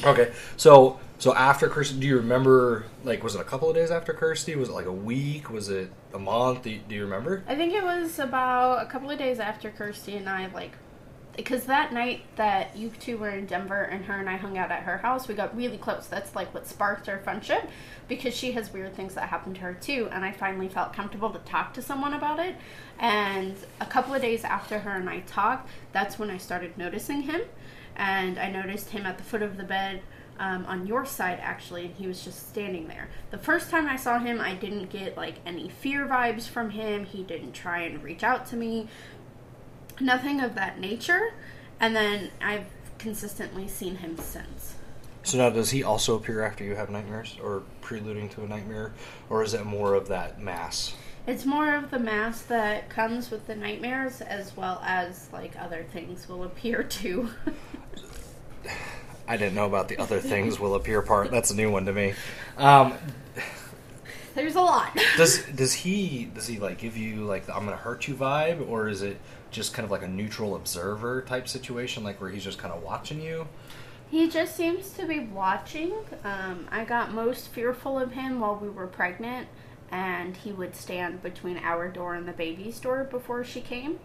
Okay, 0.03 0.31
so 0.55 0.99
so 1.19 1.33
after 1.35 1.67
Kirsty, 1.67 1.99
do 1.99 2.07
you 2.07 2.17
remember? 2.17 2.85
Like, 3.03 3.23
was 3.23 3.35
it 3.35 3.41
a 3.41 3.43
couple 3.43 3.69
of 3.69 3.75
days 3.75 3.91
after 3.91 4.13
Kirsty? 4.13 4.55
Was 4.55 4.69
it 4.69 4.73
like 4.73 4.85
a 4.85 4.91
week? 4.91 5.49
Was 5.49 5.69
it 5.69 5.91
a 6.13 6.19
month? 6.19 6.63
Do 6.63 6.69
you, 6.69 6.79
do 6.87 6.95
you 6.95 7.03
remember? 7.03 7.43
I 7.47 7.55
think 7.55 7.73
it 7.73 7.83
was 7.83 8.19
about 8.19 8.83
a 8.83 8.85
couple 8.85 9.09
of 9.09 9.17
days 9.17 9.39
after 9.39 9.69
Kirsty 9.69 10.15
and 10.15 10.29
I 10.29 10.47
like 10.47 10.73
because 11.37 11.65
that 11.65 11.93
night 11.93 12.23
that 12.35 12.75
you 12.75 12.89
two 12.99 13.17
were 13.17 13.29
in 13.29 13.45
Denver 13.45 13.83
and 13.83 14.03
her 14.05 14.15
and 14.19 14.27
I 14.27 14.37
hung 14.37 14.57
out 14.57 14.71
at 14.71 14.83
her 14.83 14.97
house, 14.97 15.27
we 15.27 15.35
got 15.35 15.55
really 15.55 15.77
close. 15.77 16.07
That's 16.07 16.35
like 16.35 16.51
what 16.51 16.67
sparked 16.67 17.07
our 17.07 17.19
friendship 17.19 17.69
because 18.07 18.35
she 18.35 18.51
has 18.53 18.73
weird 18.73 18.95
things 18.95 19.13
that 19.13 19.29
happen 19.29 19.53
to 19.53 19.61
her 19.61 19.73
too, 19.75 20.09
and 20.11 20.25
I 20.25 20.31
finally 20.31 20.67
felt 20.67 20.93
comfortable 20.93 21.29
to 21.29 21.39
talk 21.39 21.73
to 21.75 21.81
someone 21.81 22.13
about 22.13 22.39
it. 22.39 22.55
And 22.99 23.55
a 23.79 23.85
couple 23.85 24.15
of 24.15 24.21
days 24.21 24.43
after 24.43 24.79
her 24.79 24.91
and 24.91 25.09
I 25.09 25.19
talked, 25.21 25.69
that's 25.91 26.17
when 26.17 26.31
I 26.31 26.37
started 26.37 26.75
noticing 26.75 27.21
him, 27.21 27.41
and 27.95 28.39
I 28.39 28.49
noticed 28.49 28.89
him 28.89 29.05
at 29.05 29.19
the 29.19 29.23
foot 29.23 29.43
of 29.43 29.57
the 29.57 29.63
bed. 29.63 30.01
Um, 30.39 30.67
on 30.67 30.85
your 30.85 31.03
side 31.03 31.39
actually 31.41 31.85
and 31.85 31.95
he 31.95 32.05
was 32.05 32.23
just 32.23 32.49
standing 32.49 32.87
there 32.87 33.09
the 33.31 33.39
first 33.39 33.71
time 33.71 33.87
i 33.87 33.95
saw 33.95 34.19
him 34.19 34.39
i 34.39 34.53
didn't 34.53 34.91
get 34.91 35.17
like 35.17 35.39
any 35.47 35.67
fear 35.67 36.05
vibes 36.05 36.47
from 36.47 36.69
him 36.69 37.05
he 37.05 37.23
didn't 37.23 37.53
try 37.53 37.79
and 37.79 38.03
reach 38.03 38.21
out 38.21 38.45
to 38.49 38.55
me 38.55 38.87
nothing 39.99 40.41
of 40.41 40.55
that 40.55 40.79
nature. 40.79 41.33
And 41.79 41.95
then 41.95 42.31
I've 42.41 42.65
consistently 42.97 43.67
seen 43.67 43.97
him 43.97 44.17
since. 44.17 44.75
So 45.23 45.37
now, 45.37 45.49
does 45.49 45.71
he 45.71 45.83
also 45.83 46.15
appear 46.15 46.41
after 46.41 46.63
you 46.63 46.75
have 46.75 46.89
nightmares, 46.89 47.37
or 47.43 47.63
preluding 47.81 48.29
to 48.29 48.43
a 48.43 48.47
nightmare, 48.47 48.93
or 49.29 49.43
is 49.43 49.53
it 49.53 49.65
more 49.65 49.93
of 49.93 50.07
that 50.07 50.39
mass? 50.41 50.93
It's 51.27 51.45
more 51.45 51.75
of 51.75 51.91
the 51.91 51.99
mass 51.99 52.43
that 52.43 52.89
comes 52.89 53.29
with 53.29 53.45
the 53.45 53.55
nightmares, 53.55 54.21
as 54.21 54.55
well 54.55 54.81
as 54.85 55.27
like 55.33 55.51
other 55.59 55.85
things 55.91 56.29
will 56.29 56.43
appear 56.45 56.81
too. 56.89 57.29
I 59.27 59.35
didn't 59.35 59.55
know 59.55 59.65
about 59.65 59.89
the 59.89 59.97
other 59.97 60.19
things 60.21 60.59
will 60.59 60.75
appear 60.75 61.01
part. 61.01 61.29
That's 61.29 61.51
a 61.51 61.55
new 61.55 61.69
one 61.71 61.85
to 61.85 61.93
me. 61.93 62.13
Um, 62.57 62.95
There's 64.33 64.55
a 64.55 64.61
lot. 64.61 64.97
does 65.15 65.43
does 65.53 65.73
he 65.73 66.25
does 66.25 66.47
he 66.47 66.57
like 66.57 66.79
give 66.79 66.97
you 66.97 67.17
like 67.25 67.45
the 67.45 67.55
I'm 67.55 67.65
gonna 67.65 67.75
hurt 67.77 68.07
you 68.07 68.15
vibe, 68.15 68.67
or 68.67 68.87
is 68.87 69.03
it 69.03 69.19
just 69.51 69.73
kind 69.73 69.85
of 69.85 69.91
like 69.91 70.03
a 70.03 70.07
neutral 70.07 70.55
observer 70.55 71.21
type 71.21 71.47
situation, 71.47 72.03
like 72.03 72.19
where 72.21 72.29
he's 72.29 72.43
just 72.43 72.57
kind 72.57 72.73
of 72.73 72.83
watching 72.83 73.21
you? 73.21 73.47
He 74.09 74.29
just 74.29 74.55
seems 74.55 74.91
to 74.91 75.05
be 75.05 75.19
watching. 75.19 75.93
Um, 76.23 76.67
I 76.71 76.85
got 76.85 77.11
most 77.13 77.49
fearful 77.49 77.99
of 77.99 78.13
him 78.13 78.39
while 78.39 78.55
we 78.55 78.69
were 78.69 78.87
pregnant, 78.87 79.47
and 79.91 80.35
he 80.37 80.51
would 80.51 80.75
stand 80.75 81.21
between 81.21 81.57
our 81.57 81.89
door 81.89 82.15
and 82.15 82.27
the 82.27 82.31
baby's 82.33 82.79
door 82.79 83.03
before 83.03 83.43
she 83.43 83.59
came. 83.61 83.99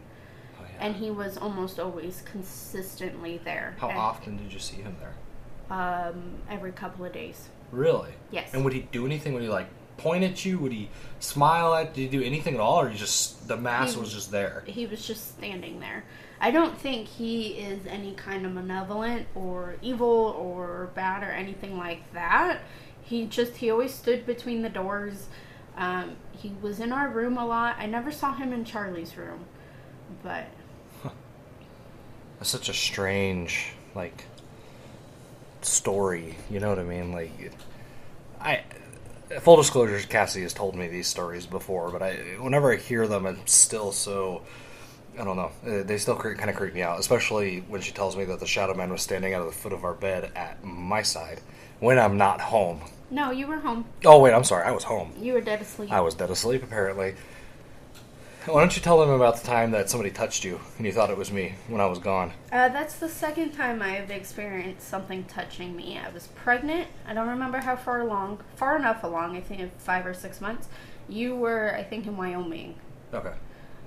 Oh, 0.61 0.65
yeah. 0.65 0.87
And 0.87 0.97
he 0.97 1.11
was 1.11 1.37
almost 1.39 1.79
always 1.79 2.23
consistently 2.25 3.41
there. 3.45 3.77
How 3.79 3.91
And, 3.91 3.99
often 3.99 4.37
did 4.37 4.53
you 4.53 4.59
see 4.59 4.77
him 4.77 4.97
there? 4.99 5.15
Um, 5.71 6.35
every 6.51 6.73
couple 6.73 7.05
of 7.05 7.13
days. 7.13 7.49
Really? 7.71 8.11
Yes. 8.31 8.51
And 8.53 8.65
would 8.65 8.73
he 8.73 8.81
do 8.93 9.07
anything? 9.07 9.35
Would 9.35 9.43
he 9.43 9.49
like 9.49 9.69
point 10.03 10.25
at 10.25 10.45
you? 10.45 10.59
Would 10.59 10.73
he 10.73 10.89
smile 11.21 11.75
at? 11.75 11.95
Did 11.95 12.03
he 12.03 12.09
do 12.19 12.23
anything 12.25 12.55
at 12.55 12.61
all, 12.61 12.81
or 12.81 12.89
he 12.89 12.99
just 12.99 13.47
the 13.49 13.57
mass 13.57 13.95
He- 13.95 14.01
was 14.01 14.13
just 14.13 14.31
there? 14.31 14.65
he 14.67 14.87
was 14.87 15.07
just 15.07 15.29
standing 15.37 15.81
there. 15.81 16.05
I 16.41 16.51
don't 16.51 16.77
think 16.77 17.07
he 17.07 17.53
is 17.53 17.87
any 17.87 18.15
kind 18.15 18.45
of 18.45 18.53
malevolent 18.53 19.29
or 19.37 19.77
evil 19.81 20.09
or 20.37 20.91
bad 20.95 21.23
or 21.23 21.31
anything 21.31 21.79
like 21.79 22.13
that. 22.15 22.61
He 23.03 23.27
just 23.27 23.57
he 23.57 23.71
always 23.71 23.95
stood 23.95 24.27
between 24.27 24.63
the 24.63 24.69
doors. 24.69 25.29
Um, 25.77 26.17
he 26.33 26.53
was 26.61 26.81
in 26.81 26.93
our 26.93 27.09
room 27.09 27.39
a 27.39 27.47
lot. 27.47 27.77
I 27.79 27.87
never 27.87 28.11
saw 28.11 28.33
him 28.35 28.53
in 28.53 28.65
Charlie's 28.65 29.17
room, 29.17 29.45
but 30.23 30.47
That's 32.39 32.51
such 32.51 32.69
a 32.69 32.75
strange 32.75 33.73
like 33.95 34.25
story. 35.61 36.37
You 36.51 36.59
know 36.61 36.69
what 36.71 36.79
I 36.79 36.85
mean? 36.85 37.13
Like, 37.13 37.53
I 38.41 38.63
full 39.41 39.57
disclosure, 39.57 39.99
Cassie 40.07 40.43
has 40.43 40.53
told 40.53 40.75
me 40.75 40.89
these 40.89 41.07
stories 41.09 41.47
before, 41.47 41.91
but 41.91 42.03
I 42.03 42.15
whenever 42.41 42.73
I 42.73 42.77
hear 42.77 43.07
them, 43.07 43.27
I'm 43.27 43.47
still 43.47 43.93
so. 43.93 44.43
I 45.19 45.25
don't 45.25 45.37
know. 45.37 45.53
uh, 45.67 45.83
They 45.83 45.99
still 45.99 46.17
kind 46.17 46.49
of 46.49 46.57
creep 46.57 46.73
me 46.73 46.81
out, 46.83 46.99
especially 46.99 47.61
when 47.69 47.83
she 47.83 47.93
tells 47.93 48.17
me 48.17 48.25
that 48.25 48.41
the 48.41 48.47
shadow 48.47 48.73
man 48.75 48.91
was 48.91 49.03
standing 49.03 49.35
at 49.35 49.45
the 49.45 49.53
foot 49.53 49.75
of 49.75 49.85
our 49.85 49.93
bed 49.93 50.33
at 50.35 50.65
my 50.65 51.03
side 51.03 51.41
when 51.81 51.99
I'm 51.99 52.17
not 52.17 52.41
home. 52.41 52.81
no, 53.11 53.31
you 53.31 53.47
were 53.47 53.59
home. 53.59 53.85
Oh 54.07 54.21
wait, 54.21 54.33
I'm 54.33 54.45
sorry. 54.45 54.65
I 54.67 54.71
was 54.73 54.85
home. 54.85 55.13
You 55.21 55.35
were 55.35 55.43
dead 55.43 55.61
asleep. 55.61 55.93
I 55.93 56.01
was 56.01 56.15
dead 56.15 56.31
asleep, 56.31 56.63
apparently. 56.63 57.15
Why 58.47 58.61
don't 58.61 58.75
you 58.75 58.83
tell 58.83 58.99
them 58.99 59.11
about 59.11 59.37
the 59.37 59.47
time 59.47 59.71
that 59.71 59.89
somebody 59.89 60.11
touched 60.11 60.45
you 60.45 60.61
and 60.77 60.85
you 60.85 60.93
thought 60.93 61.11
it 61.11 61.17
was 61.17 61.31
me 61.31 61.55
when 61.69 61.81
I 61.81 61.87
was 61.87 62.01
gone? 62.01 62.33
Uh, 62.51 62.69
that's 62.71 62.97
the 62.97 63.09
second 63.09 63.53
time 63.53 63.81
I've 63.81 64.11
experienced 64.11 64.89
something 64.89 65.25
touching 65.25 65.77
me. 65.77 65.97
I 65.97 66.11
was 66.11 66.27
pregnant. 66.27 66.89
I 67.07 67.15
don't 67.15 67.29
remember 67.29 67.59
how 67.59 67.77
far 67.77 68.01
along. 68.01 68.41
Far 68.57 68.77
enough 68.77 69.05
along. 69.05 69.37
I 69.37 69.41
think 69.41 69.79
five 69.79 70.05
or 70.07 70.13
six 70.13 70.41
months. 70.41 70.69
You 71.09 71.37
were, 71.37 71.75
I 71.77 71.85
think, 71.85 72.07
in 72.07 72.17
Wyoming. 72.17 72.75
Okay. 73.15 73.33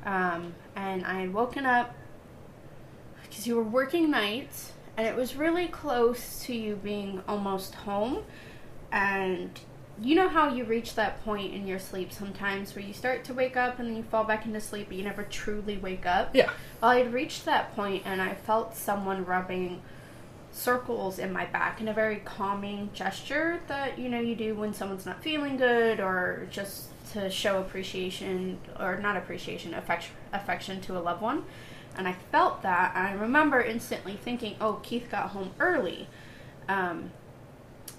um, 0.06 0.54
and 0.76 1.04
I 1.06 1.22
had 1.22 1.34
woken 1.34 1.66
up 1.66 1.94
because 3.24 3.48
you 3.48 3.56
were 3.56 3.64
working 3.64 4.10
nights, 4.12 4.72
and 4.96 5.06
it 5.08 5.16
was 5.16 5.36
really 5.36 5.68
close 5.68 6.40
to 6.44 6.54
you 6.56 6.76
being 6.76 7.22
almost 7.28 7.76
home. 7.76 8.24
And 8.92 9.60
you 10.02 10.16
know 10.16 10.28
how 10.28 10.54
you 10.54 10.66
reach 10.66 10.96
that 10.96 11.24
point 11.24 11.54
in 11.54 11.66
your 11.68 11.80
sleep 11.80 12.12
sometimes 12.12 12.76
where 12.76 12.84
you 12.84 12.94
start 12.94 13.24
to 13.26 13.34
wake 13.34 13.56
up 13.56 13.80
and 13.80 13.90
then 13.90 13.96
you 13.96 14.04
fall 14.04 14.24
back 14.24 14.46
into 14.46 14.60
sleep, 14.60 14.88
but 14.90 14.98
you 14.98 15.04
never 15.04 15.24
truly 15.24 15.78
wake 15.78 16.06
up. 16.06 16.36
Yeah. 16.36 16.50
Well, 16.82 16.92
I'd 16.92 17.14
reached 17.14 17.46
that 17.46 17.76
point, 17.76 18.04
and 18.06 18.22
I 18.22 18.34
felt 18.34 18.76
someone 18.76 19.26
rubbing 19.26 19.82
circles 20.52 21.20
in 21.20 21.34
my 21.34 21.46
back 21.46 21.82
in 21.82 21.88
a 21.90 21.94
very 21.94 22.18
calming 22.18 22.90
gesture 22.94 23.60
that 23.68 24.00
you 24.00 24.08
know 24.08 24.20
you 24.22 24.36
do 24.36 24.56
when 24.56 24.74
someone's 24.74 25.06
not 25.06 25.22
feeling 25.22 25.58
good 25.58 26.00
or 26.00 26.48
just 26.50 26.88
to 27.12 27.30
show 27.30 27.60
appreciation 27.60 28.58
or 28.80 28.98
not 28.98 29.18
appreciation 29.18 29.74
affection 29.74 30.16
affection 30.32 30.80
to 30.80 30.98
a 30.98 31.00
loved 31.00 31.22
one 31.22 31.44
and 31.98 32.08
i 32.08 32.14
felt 32.32 32.62
that 32.62 32.94
and 32.96 33.06
i 33.06 33.12
remember 33.12 33.62
instantly 33.62 34.16
thinking 34.16 34.56
oh 34.62 34.80
keith 34.82 35.10
got 35.12 35.32
home 35.32 35.52
early 35.60 36.08
um, 36.70 37.12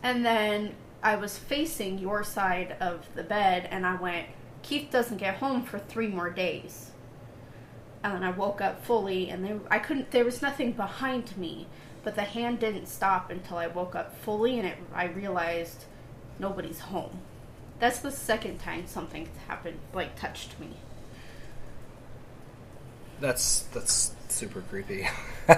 and 0.02 0.24
then 0.24 0.74
i 1.06 1.16
was 1.16 1.38
facing 1.38 1.98
your 1.98 2.22
side 2.22 2.76
of 2.80 3.06
the 3.14 3.22
bed 3.22 3.68
and 3.70 3.86
i 3.86 3.94
went 3.94 4.26
keith 4.62 4.90
doesn't 4.90 5.18
get 5.18 5.36
home 5.36 5.62
for 5.62 5.78
three 5.78 6.08
more 6.08 6.30
days 6.30 6.90
and 8.06 8.14
then 8.14 8.22
I 8.24 8.30
woke 8.30 8.60
up 8.60 8.84
fully, 8.84 9.30
and 9.30 9.44
there 9.44 9.58
I 9.68 9.80
couldn't. 9.80 10.12
There 10.12 10.24
was 10.24 10.40
nothing 10.40 10.72
behind 10.72 11.36
me, 11.36 11.66
but 12.04 12.14
the 12.14 12.22
hand 12.22 12.60
didn't 12.60 12.86
stop 12.86 13.30
until 13.30 13.56
I 13.58 13.66
woke 13.66 13.96
up 13.96 14.16
fully, 14.18 14.58
and 14.58 14.68
it, 14.68 14.78
I 14.94 15.06
realized 15.06 15.86
nobody's 16.38 16.78
home. 16.78 17.18
That's 17.80 17.98
the 17.98 18.12
second 18.12 18.58
time 18.58 18.86
something 18.86 19.28
happened, 19.48 19.78
like 19.92 20.14
touched 20.16 20.58
me. 20.60 20.68
That's 23.20 23.62
that's 23.74 24.14
super 24.28 24.60
creepy. 24.60 25.08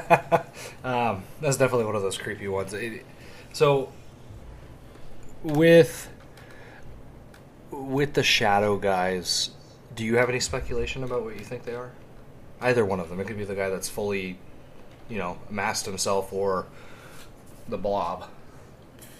um, 0.84 1.24
that's 1.42 1.58
definitely 1.58 1.84
one 1.84 1.96
of 1.96 2.02
those 2.02 2.16
creepy 2.16 2.48
ones. 2.48 2.72
It- 2.72 3.04
so 3.52 3.92
with 5.48 6.11
with 7.70 8.14
the 8.14 8.22
shadow 8.22 8.76
guys, 8.76 9.50
do 9.94 10.04
you 10.04 10.16
have 10.16 10.28
any 10.28 10.40
speculation 10.40 11.04
about 11.04 11.24
what 11.24 11.38
you 11.38 11.44
think 11.44 11.64
they 11.64 11.74
are? 11.74 11.90
Either 12.61 12.84
one 12.84 13.00
of 13.00 13.08
them. 13.08 13.20
It 13.20 13.26
could 13.26 13.38
be 13.38 13.44
the 13.44 13.54
guy 13.54 13.68
that's 13.68 13.88
fully, 13.88 14.38
you 15.08 15.18
know, 15.18 15.38
masked 15.50 15.87
himself, 15.87 16.32
or 16.32 16.66
the 17.68 17.78
blob. 17.78 18.28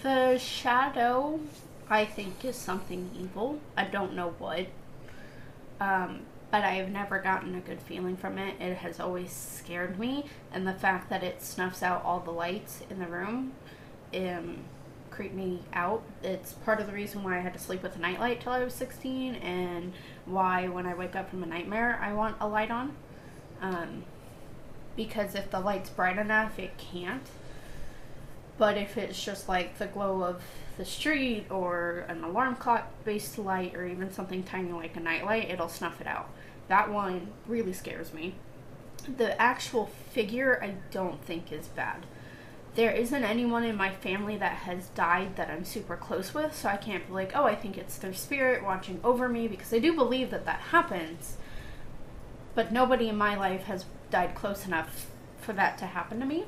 The 0.03 0.39
shadow, 0.39 1.41
I 1.89 2.05
think, 2.05 2.45
is 2.45 2.57
something 2.57 3.11
evil. 3.19 3.61
I 3.77 3.85
don't 3.85 4.15
know 4.15 4.35
what. 4.39 4.67
Um, 5.81 6.21
but 6.51 6.65
I 6.65 6.73
have 6.73 6.89
never 6.89 7.21
gotten 7.21 7.55
a 7.55 7.61
good 7.61 7.81
feeling 7.81 8.17
from 8.17 8.39
it. 8.39 8.61
It 8.61 8.79
has 8.79 8.99
always 8.99 9.31
scared 9.31 9.99
me, 9.99 10.25
and 10.53 10.67
the 10.67 10.73
fact 10.73 11.11
that 11.11 11.23
it 11.23 11.43
snuffs 11.43 11.83
out 11.83 12.05
all 12.05 12.21
the 12.21 12.31
lights 12.31 12.83
in 12.91 12.99
the 12.99 13.07
room 13.07 13.53
um, 14.15 14.59
creeped 15.11 15.35
me 15.35 15.63
out. 15.73 16.03
It's 16.23 16.53
part 16.53 16.81
of 16.81 16.87
the 16.87 16.93
reason 16.93 17.23
why 17.23 17.37
I 17.37 17.41
had 17.41 17.53
to 17.55 17.59
sleep 17.59 17.83
with 17.83 17.97
a 17.97 17.99
nightlight 17.99 18.41
till 18.41 18.53
I 18.53 18.63
was 18.63 18.75
16, 18.75 19.37
and 19.37 19.93
why 20.27 20.69
when 20.69 20.87
I 20.87 20.95
wake 20.95 21.17
up 21.17 21.31
from 21.31 21.43
a 21.43 21.47
nightmare, 21.47 21.99
I 22.03 22.13
want 22.13 22.37
a 22.41 22.49
light 22.49 22.71
on. 22.71 22.95
Um, 23.61 24.05
because 24.97 25.35
if 25.35 25.51
the 25.51 25.61
light's 25.61 25.91
bright 25.91 26.19
enough, 26.19 26.59
it 26.59 26.77
can't. 26.77 27.27
But 28.59 28.77
if 28.77 28.99
it's 28.99 29.23
just 29.23 29.49
like 29.49 29.79
the 29.79 29.87
glow 29.87 30.23
of 30.25 30.43
the 30.77 30.85
street 30.85 31.47
or 31.51 32.05
an 32.09 32.25
alarm 32.25 32.57
clock 32.57 32.89
based 33.05 33.39
light 33.39 33.75
or 33.75 33.87
even 33.87 34.13
something 34.13 34.43
tiny 34.43 34.73
like 34.73 34.97
a 34.97 35.01
nightlight, 35.01 35.51
it'll 35.51 35.69
snuff 35.69 36.01
it 36.01 36.07
out. 36.09 36.29
That 36.67 36.91
one 36.91 37.29
really 37.47 37.73
scares 37.73 38.13
me. 38.13 38.35
The 39.17 39.41
actual 39.41 39.87
figure, 40.11 40.61
I 40.63 40.75
don't 40.91 41.23
think 41.25 41.53
is 41.53 41.69
bad. 41.69 42.05
There 42.79 42.93
isn't 42.93 43.25
anyone 43.25 43.65
in 43.65 43.75
my 43.75 43.91
family 43.91 44.37
that 44.37 44.59
has 44.59 44.87
died 44.91 45.35
that 45.35 45.51
I'm 45.51 45.65
super 45.65 45.97
close 45.97 46.33
with, 46.33 46.55
so 46.55 46.69
I 46.69 46.77
can't 46.77 47.05
be 47.09 47.13
like, 47.13 47.33
oh, 47.35 47.43
I 47.43 47.57
think 47.57 47.77
it's 47.77 47.99
their 47.99 48.13
spirit 48.13 48.63
watching 48.63 49.01
over 49.03 49.29
me, 49.29 49.49
because 49.49 49.75
I 49.75 49.81
do 49.81 49.97
believe 49.97 50.31
that 50.31 50.45
that 50.45 50.61
happens. 50.61 51.39
But 52.55 52.71
nobody 52.71 53.09
in 53.09 53.17
my 53.17 53.35
life 53.35 53.65
has 53.65 53.85
died 54.13 54.37
close 54.37 54.65
enough 54.65 55.09
for 55.41 55.53
that 55.55 55.77
to 55.79 55.87
happen 55.87 56.21
to 56.21 56.25
me. 56.25 56.45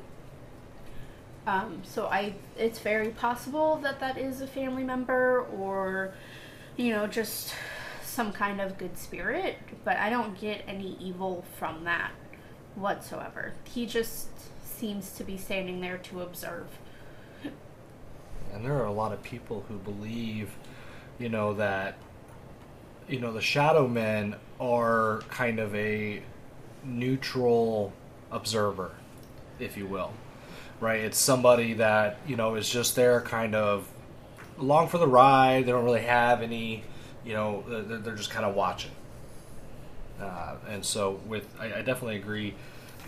Um, 1.45 1.81
so 1.83 2.05
I, 2.05 2.35
it's 2.57 2.79
very 2.79 3.09
possible 3.09 3.75
that 3.83 3.99
that 3.99 4.17
is 4.17 4.39
a 4.39 4.47
family 4.47 4.85
member 4.85 5.41
or, 5.41 6.13
you 6.77 6.93
know, 6.93 7.07
just 7.07 7.53
some 8.03 8.31
kind 8.31 8.61
of 8.61 8.77
good 8.77 8.97
spirit. 8.97 9.57
But 9.83 9.97
I 9.97 10.09
don't 10.09 10.39
get 10.39 10.63
any 10.65 10.95
evil 10.97 11.43
from 11.59 11.83
that 11.83 12.11
whatsoever. 12.75 13.51
He 13.65 13.85
just 13.85 14.29
seems 14.81 15.11
to 15.11 15.23
be 15.23 15.37
standing 15.37 15.79
there 15.79 15.97
to 15.99 16.21
observe. 16.21 16.67
And 18.53 18.65
there 18.65 18.73
are 18.73 18.85
a 18.85 18.91
lot 18.91 19.13
of 19.13 19.23
people 19.23 19.63
who 19.69 19.77
believe, 19.77 20.51
you 21.19 21.29
know, 21.29 21.53
that, 21.53 21.97
you 23.07 23.19
know, 23.19 23.31
the 23.31 23.41
shadow 23.41 23.87
men 23.87 24.35
are 24.59 25.21
kind 25.29 25.59
of 25.59 25.73
a 25.75 26.21
neutral 26.83 27.93
observer, 28.31 28.91
if 29.59 29.77
you 29.77 29.85
will 29.85 30.11
right? 30.81 31.01
It's 31.01 31.17
somebody 31.17 31.73
that 31.75 32.17
you 32.27 32.35
know 32.35 32.55
is 32.55 32.69
just 32.69 32.95
there, 32.95 33.21
kind 33.21 33.55
of 33.55 33.87
along 34.59 34.89
for 34.89 34.97
the 34.97 35.07
ride. 35.07 35.65
They 35.65 35.71
don't 35.71 35.85
really 35.85 36.01
have 36.01 36.41
any, 36.41 36.83
you 37.23 37.33
know, 37.33 37.63
they're, 37.67 38.15
just 38.15 38.31
kind 38.31 38.45
of 38.45 38.55
watching. 38.55 38.91
Uh, 40.19 40.55
and 40.67 40.83
so, 40.83 41.21
with 41.27 41.47
I, 41.59 41.65
I, 41.65 41.81
definitely 41.81 42.17
agree 42.17 42.55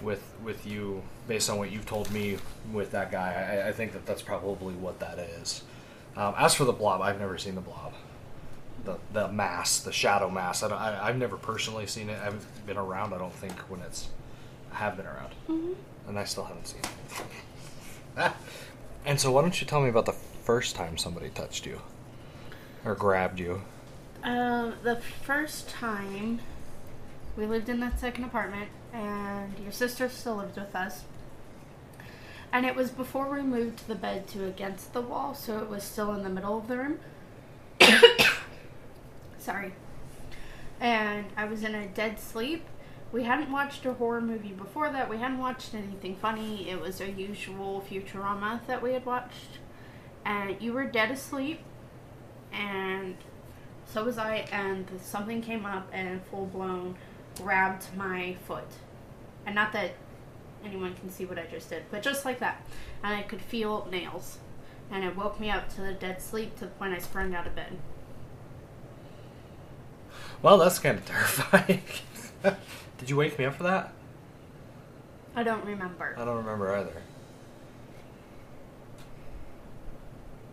with 0.03 0.23
with 0.43 0.65
you 0.65 1.01
based 1.27 1.49
on 1.49 1.57
what 1.57 1.71
you've 1.71 1.85
told 1.85 2.11
me 2.11 2.37
with 2.71 2.91
that 2.91 3.11
guy. 3.11 3.61
I, 3.63 3.69
I 3.69 3.71
think 3.71 3.93
that 3.93 4.05
that's 4.05 4.21
probably 4.21 4.73
what 4.75 4.99
that 4.99 5.19
is. 5.19 5.63
Um, 6.15 6.35
as 6.37 6.53
for 6.53 6.65
the 6.65 6.73
blob, 6.73 7.01
I've 7.01 7.19
never 7.19 7.37
seen 7.37 7.55
the 7.55 7.61
blob. 7.61 7.93
The, 8.85 8.97
the 9.13 9.29
mass, 9.29 9.79
the 9.79 9.93
shadow 9.93 10.29
mass. 10.29 10.61
I, 10.61 10.99
I 11.01 11.07
have 11.07 11.17
never 11.17 11.37
personally 11.37 11.87
seen 11.87 12.09
it. 12.09 12.19
I 12.19 12.25
haven't 12.25 12.65
been 12.65 12.77
around. 12.77 13.13
I 13.13 13.17
don't 13.17 13.33
think 13.33 13.53
when 13.69 13.79
it's 13.79 14.09
I 14.73 14.77
have 14.77 14.97
been 14.97 15.05
around, 15.05 15.33
mm-hmm. 15.47 16.09
and 16.09 16.19
I 16.19 16.23
still 16.25 16.43
haven't 16.43 16.67
seen 16.67 16.81
it. 18.17 18.31
and 19.05 19.19
so, 19.19 19.31
why 19.31 19.41
don't 19.41 19.59
you 19.59 19.67
tell 19.67 19.81
me 19.81 19.89
about 19.89 20.05
the 20.05 20.11
first 20.11 20.75
time 20.75 20.97
somebody 20.97 21.29
touched 21.29 21.65
you 21.65 21.79
or 22.83 22.95
grabbed 22.95 23.39
you? 23.39 23.61
Um, 24.23 24.73
the 24.83 24.97
first 25.23 25.69
time 25.69 26.39
we 27.37 27.45
lived 27.45 27.69
in 27.69 27.79
that 27.81 27.99
second 27.99 28.23
apartment, 28.23 28.69
and 28.93 29.58
your 29.60 29.71
sister 29.71 30.08
still 30.08 30.38
lived 30.38 30.56
with 30.56 30.75
us. 30.75 31.03
And 32.51 32.65
it 32.65 32.75
was 32.75 32.91
before 32.91 33.29
we 33.29 33.41
moved 33.41 33.88
the 33.88 33.95
bed 33.95 34.27
to 34.29 34.45
against 34.45 34.93
the 34.93 35.01
wall, 35.01 35.34
so 35.34 35.60
it 35.60 35.69
was 35.69 35.84
still 35.84 36.13
in 36.13 36.23
the 36.23 36.29
middle 36.29 36.58
of 36.58 36.67
the 36.67 36.77
room. 36.77 36.99
Sorry. 39.39 39.73
And 40.79 41.25
I 41.36 41.45
was 41.45 41.63
in 41.63 41.73
a 41.73 41.88
dead 41.88 42.19
sleep, 42.19 42.63
we 43.13 43.23
hadn't 43.23 43.51
watched 43.51 43.86
a 43.86 43.93
horror 43.93 44.21
movie 44.21 44.53
before 44.53 44.89
that. 44.89 45.08
We 45.08 45.17
hadn't 45.17 45.38
watched 45.38 45.75
anything 45.75 46.15
funny. 46.15 46.67
It 46.67 46.82
was 46.82 46.99
a 46.99 47.12
usual 47.12 47.86
Futurama 47.88 48.65
that 48.65 48.82
we 48.82 48.93
had 48.93 49.06
watched. 49.06 49.60
And 50.25 50.60
you 50.60 50.73
were 50.73 50.86
dead 50.86 51.12
asleep, 51.12 51.60
and 52.51 53.15
so 53.86 54.03
was 54.03 54.17
I, 54.17 54.47
and 54.51 54.88
something 54.99 55.43
came 55.43 55.63
up 55.63 55.88
and 55.93 56.21
full 56.32 56.47
blown 56.47 56.95
grabbed 57.41 57.85
my 57.95 58.35
foot. 58.45 58.67
And 59.45 59.55
not 59.55 59.73
that 59.73 59.91
anyone 60.63 60.93
can 60.95 61.09
see 61.09 61.25
what 61.25 61.37
I 61.37 61.45
just 61.45 61.69
did, 61.69 61.83
but 61.91 62.01
just 62.01 62.25
like 62.25 62.39
that. 62.39 62.65
And 63.03 63.13
I 63.13 63.21
could 63.23 63.41
feel 63.41 63.87
nails. 63.91 64.39
And 64.91 65.03
it 65.03 65.15
woke 65.15 65.39
me 65.39 65.49
up 65.49 65.73
to 65.75 65.81
the 65.81 65.93
dead 65.93 66.21
sleep 66.21 66.55
to 66.59 66.65
the 66.65 66.71
point 66.71 66.93
I 66.93 66.99
sprung 66.99 67.33
out 67.33 67.47
of 67.47 67.55
bed. 67.55 67.77
Well, 70.41 70.57
that's 70.57 70.79
kind 70.79 70.97
of 70.97 71.05
terrifying. 71.05 71.81
Did 72.97 73.09
you 73.09 73.15
wake 73.15 73.39
me 73.39 73.45
up 73.45 73.55
for 73.55 73.63
that? 73.63 73.93
I 75.35 75.43
don't 75.43 75.65
remember. 75.65 76.15
I 76.17 76.25
don't 76.25 76.37
remember 76.37 76.75
either. 76.75 77.01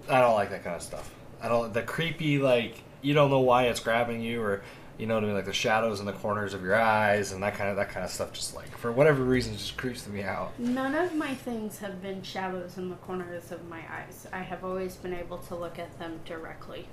I 0.09 0.21
don't 0.21 0.35
like 0.35 0.51
that 0.51 0.65
kind 0.65 0.77
of 0.77 0.83
stuff. 0.83 1.15
I 1.43 1.49
don't 1.49 1.73
the 1.73 1.83
creepy 1.83 2.39
like 2.39 2.83
you 3.03 3.15
don't 3.15 3.31
know 3.31 3.41
why 3.41 3.65
it's 3.65 3.81
grabbing 3.81 4.21
you 4.21 4.43
or 4.43 4.63
you 5.01 5.07
know 5.07 5.15
what 5.15 5.25
I 5.25 5.27
mean 5.29 5.35
like 5.35 5.47
the 5.47 5.53
shadows 5.55 5.99
in 5.99 6.07
the 6.07 6.13
corners 6.13 6.53
of 6.53 6.63
your 6.63 6.77
eyes 6.77 7.33
and 7.33 7.43
that 7.43 7.55
kind 7.55 7.71
of 7.71 7.77
that 7.77 7.89
kind 7.89 8.05
of 8.05 8.11
stuff 8.11 8.35
just 8.35 8.55
like 8.55 8.77
for 8.77 8.93
whatever 8.93 9.25
reason 9.25 9.55
just 9.55 9.79
creeps 9.79 10.07
me 10.07 10.23
out. 10.23 10.53
None 10.59 10.95
of 10.95 11.15
my 11.15 11.35
things 11.35 11.79
have 11.79 12.03
been 12.03 12.23
shadows 12.23 12.77
in 12.77 12.91
the 12.91 12.97
corners 12.97 13.51
of 13.51 13.67
my 13.67 13.81
eyes. 13.91 14.27
I 14.31 14.41
have 14.41 14.63
always 14.63 14.97
been 14.97 15.15
able 15.15 15.39
to 15.39 15.55
look 15.55 15.79
at 15.79 15.99
them 15.99 16.21
directly. 16.27 16.87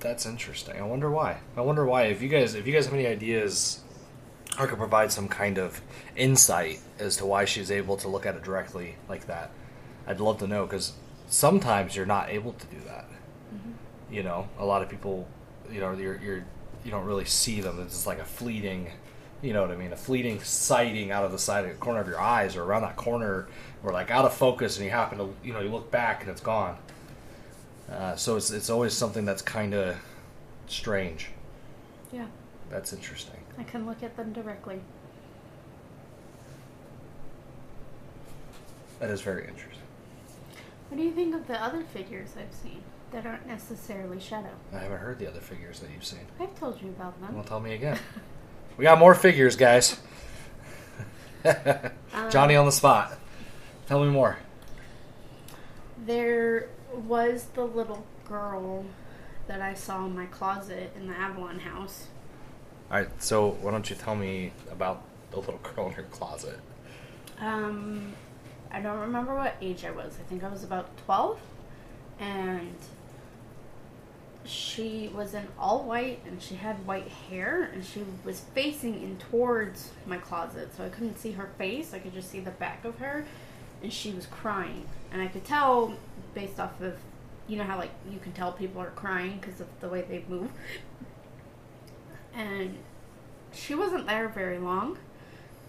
That's 0.00 0.26
interesting. 0.26 0.76
I 0.76 0.82
wonder 0.82 1.08
why. 1.08 1.38
I 1.56 1.60
wonder 1.60 1.86
why. 1.86 2.04
If 2.06 2.20
you 2.20 2.28
guys 2.28 2.54
if 2.56 2.66
you 2.66 2.72
guys 2.72 2.86
have 2.86 2.94
any 2.94 3.06
ideas 3.06 3.80
or 4.58 4.66
could 4.66 4.78
provide 4.78 5.12
some 5.12 5.28
kind 5.28 5.56
of 5.56 5.80
insight 6.16 6.80
as 6.98 7.16
to 7.18 7.26
why 7.26 7.44
she's 7.44 7.70
able 7.70 7.96
to 7.98 8.08
look 8.08 8.26
at 8.26 8.34
it 8.34 8.42
directly 8.42 8.96
like 9.08 9.26
that. 9.28 9.50
I'd 10.06 10.18
love 10.18 10.38
to 10.38 10.48
know 10.48 10.66
because 10.66 10.94
sometimes 11.28 11.94
you're 11.94 12.06
not 12.06 12.28
able 12.28 12.54
to 12.54 12.66
do 12.66 12.80
that. 12.86 13.06
Mm-hmm. 13.54 14.14
You 14.14 14.24
know, 14.24 14.48
a 14.58 14.66
lot 14.66 14.82
of 14.82 14.88
people, 14.88 15.28
you 15.70 15.80
know, 15.80 15.92
you're, 15.92 16.20
you're 16.20 16.44
you 16.84 16.90
don't 16.90 17.04
really 17.04 17.24
see 17.24 17.60
them. 17.60 17.80
It's 17.80 17.94
just 17.94 18.06
like 18.06 18.18
a 18.18 18.24
fleeting, 18.24 18.90
you 19.40 19.52
know 19.52 19.62
what 19.62 19.70
I 19.70 19.76
mean, 19.76 19.92
a 19.92 19.96
fleeting 19.96 20.40
sighting 20.40 21.10
out 21.10 21.24
of 21.24 21.32
the 21.32 21.38
side 21.38 21.64
of 21.64 21.70
the 21.70 21.76
corner 21.76 22.00
of 22.00 22.08
your 22.08 22.20
eyes 22.20 22.56
or 22.56 22.64
around 22.64 22.82
that 22.82 22.96
corner, 22.96 23.48
or 23.82 23.92
like 23.92 24.10
out 24.10 24.24
of 24.24 24.34
focus, 24.34 24.76
and 24.76 24.84
you 24.84 24.90
happen 24.90 25.18
to, 25.18 25.34
you 25.44 25.52
know, 25.52 25.60
you 25.60 25.70
look 25.70 25.90
back 25.90 26.22
and 26.22 26.30
it's 26.30 26.40
gone. 26.40 26.76
Uh, 27.90 28.16
so 28.16 28.36
it's 28.36 28.50
it's 28.50 28.70
always 28.70 28.92
something 28.94 29.24
that's 29.24 29.42
kind 29.42 29.74
of 29.74 29.96
strange. 30.66 31.30
Yeah. 32.12 32.26
That's 32.70 32.92
interesting. 32.92 33.36
I 33.58 33.64
can 33.64 33.86
look 33.86 34.02
at 34.02 34.16
them 34.16 34.32
directly. 34.32 34.80
That 38.98 39.10
is 39.10 39.20
very 39.20 39.46
interesting. 39.46 39.82
What 40.88 40.96
do 40.96 41.02
you 41.02 41.10
think 41.10 41.34
of 41.34 41.46
the 41.48 41.62
other 41.62 41.82
figures 41.82 42.30
I've 42.38 42.54
seen 42.54 42.82
that 43.12 43.26
aren't 43.26 43.46
necessarily 43.46 44.18
shadow? 44.18 44.50
I 44.72 44.78
haven't 44.78 44.98
heard 44.98 45.18
the 45.18 45.28
other 45.28 45.40
figures 45.40 45.80
that 45.80 45.90
you've 45.94 46.04
seen. 46.04 46.26
I've 46.40 46.58
told 46.58 46.80
you 46.82 46.88
about 46.88 47.20
them. 47.20 47.34
Well, 47.34 47.44
tell 47.44 47.60
me 47.60 47.74
again. 47.74 47.98
we 48.76 48.82
got 48.84 48.98
more 48.98 49.14
figures, 49.14 49.56
guys. 49.56 50.00
Johnny 52.30 52.56
on 52.56 52.66
the 52.66 52.72
spot. 52.72 53.18
Tell 53.86 54.02
me 54.04 54.10
more. 54.10 54.38
There 56.04 56.68
was 56.92 57.44
the 57.54 57.64
little 57.64 58.04
girl 58.26 58.84
that 59.46 59.60
I 59.60 59.74
saw 59.74 60.06
in 60.06 60.14
my 60.14 60.26
closet 60.26 60.92
in 60.96 61.06
the 61.06 61.14
Avalon 61.14 61.60
house. 61.60 62.06
All 62.90 62.98
right, 62.98 63.22
so 63.22 63.50
why 63.60 63.70
don't 63.70 63.88
you 63.88 63.96
tell 63.96 64.14
me 64.14 64.52
about 64.70 65.02
the 65.30 65.38
little 65.38 65.58
girl 65.74 65.86
in 65.88 65.92
her 65.92 66.04
closet? 66.04 66.58
Um, 67.40 68.12
I 68.70 68.80
don't 68.80 69.00
remember 69.00 69.34
what 69.34 69.56
age 69.60 69.84
I 69.84 69.90
was. 69.90 70.16
I 70.18 70.22
think 70.28 70.44
I 70.44 70.48
was 70.48 70.64
about 70.64 70.96
12. 71.04 71.38
And 72.20 72.76
she 74.44 75.10
was 75.14 75.34
in 75.34 75.46
all 75.58 75.84
white 75.84 76.20
and 76.26 76.42
she 76.42 76.56
had 76.56 76.86
white 76.86 77.08
hair 77.08 77.70
and 77.72 77.84
she 77.84 78.04
was 78.24 78.40
facing 78.54 79.02
in 79.02 79.16
towards 79.16 79.90
my 80.06 80.16
closet. 80.16 80.74
So 80.76 80.84
I 80.84 80.88
couldn't 80.88 81.18
see 81.18 81.32
her 81.32 81.50
face, 81.58 81.94
I 81.94 81.98
could 81.98 82.14
just 82.14 82.30
see 82.30 82.40
the 82.40 82.50
back 82.50 82.84
of 82.84 82.98
her. 82.98 83.24
And 83.82 83.92
she 83.92 84.12
was 84.12 84.26
crying. 84.26 84.86
And 85.12 85.20
I 85.20 85.26
could 85.26 85.44
tell 85.44 85.94
based 86.34 86.60
off 86.60 86.80
of, 86.80 86.96
you 87.48 87.56
know 87.56 87.64
how 87.64 87.78
like 87.78 87.90
you 88.10 88.18
can 88.18 88.32
tell 88.32 88.52
people 88.52 88.80
are 88.80 88.90
crying 88.90 89.38
because 89.40 89.60
of 89.60 89.68
the 89.80 89.88
way 89.88 90.02
they 90.02 90.24
move 90.28 90.50
and 92.34 92.78
she 93.52 93.74
wasn't 93.74 94.06
there 94.06 94.28
very 94.28 94.58
long, 94.58 94.98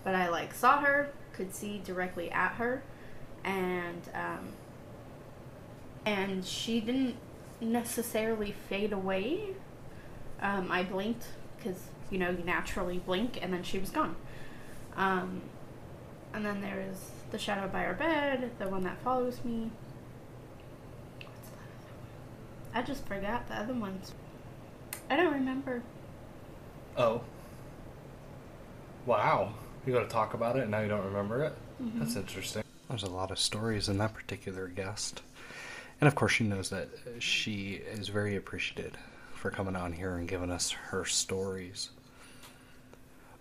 but 0.04 0.16
I 0.16 0.30
like 0.30 0.54
saw 0.54 0.80
her, 0.80 1.10
could 1.34 1.54
see 1.54 1.82
directly 1.84 2.32
at 2.32 2.54
her, 2.54 2.82
and 3.44 4.02
um, 4.14 4.50
and 6.06 6.46
she 6.46 6.80
didn't 6.80 7.16
necessarily 7.64 8.54
fade 8.70 8.94
away. 8.94 9.50
Um, 10.42 10.72
I 10.72 10.84
blinked 10.84 11.26
because 11.58 11.78
you 12.10 12.18
know 12.18 12.30
you 12.30 12.44
naturally 12.44 13.00
blink, 13.00 13.40
and 13.42 13.54
then 13.54 13.64
she 13.64 13.80
was 13.80 13.90
gone. 13.90 14.16
Um, 14.96 15.42
and 16.34 16.46
then 16.46 16.62
there's 16.62 17.12
the 17.32 17.38
shadow 17.38 17.68
by 17.68 17.86
our 17.86 17.94
bed, 17.94 18.52
the 18.60 18.68
one 18.68 18.84
that 18.84 19.00
follows 19.04 19.40
me. 19.44 19.72
What's 21.20 21.50
that 21.50 21.58
other 21.80 21.94
one? 21.94 22.76
I 22.76 22.82
just 22.82 23.06
forgot 23.08 23.48
the 23.48 23.56
other 23.56 23.74
ones. 23.74 24.14
I 25.10 25.16
don't 25.16 25.34
remember. 25.34 25.84
Oh. 26.98 27.22
Wow. 29.06 29.54
You 29.86 29.94
got 29.94 30.04
to 30.04 30.10
talk 30.10 30.34
about 30.34 30.56
it 30.56 30.64
and 30.64 30.72
now 30.72 30.80
you 30.80 30.88
don't 30.88 31.06
remember 31.06 31.44
it? 31.44 31.54
Mm-hmm. 31.82 32.00
That's 32.00 32.16
interesting. 32.16 32.64
There's 32.90 33.04
a 33.04 33.10
lot 33.10 33.32
of 33.32 33.40
stories 33.40 33.90
in 33.90 33.98
that 33.98 34.14
particular 34.14 34.68
guest. 34.68 35.22
And 36.04 36.08
of 36.10 36.16
course, 36.16 36.34
she 36.34 36.44
knows 36.44 36.70
that 36.72 36.90
she 37.20 37.76
is 37.76 38.10
very 38.10 38.36
appreciated 38.36 38.98
for 39.36 39.50
coming 39.50 39.78
on 39.78 39.94
here 39.94 40.18
and 40.18 40.28
giving 40.28 40.52
us 40.52 40.70
her 40.70 41.06
stories. 41.06 41.92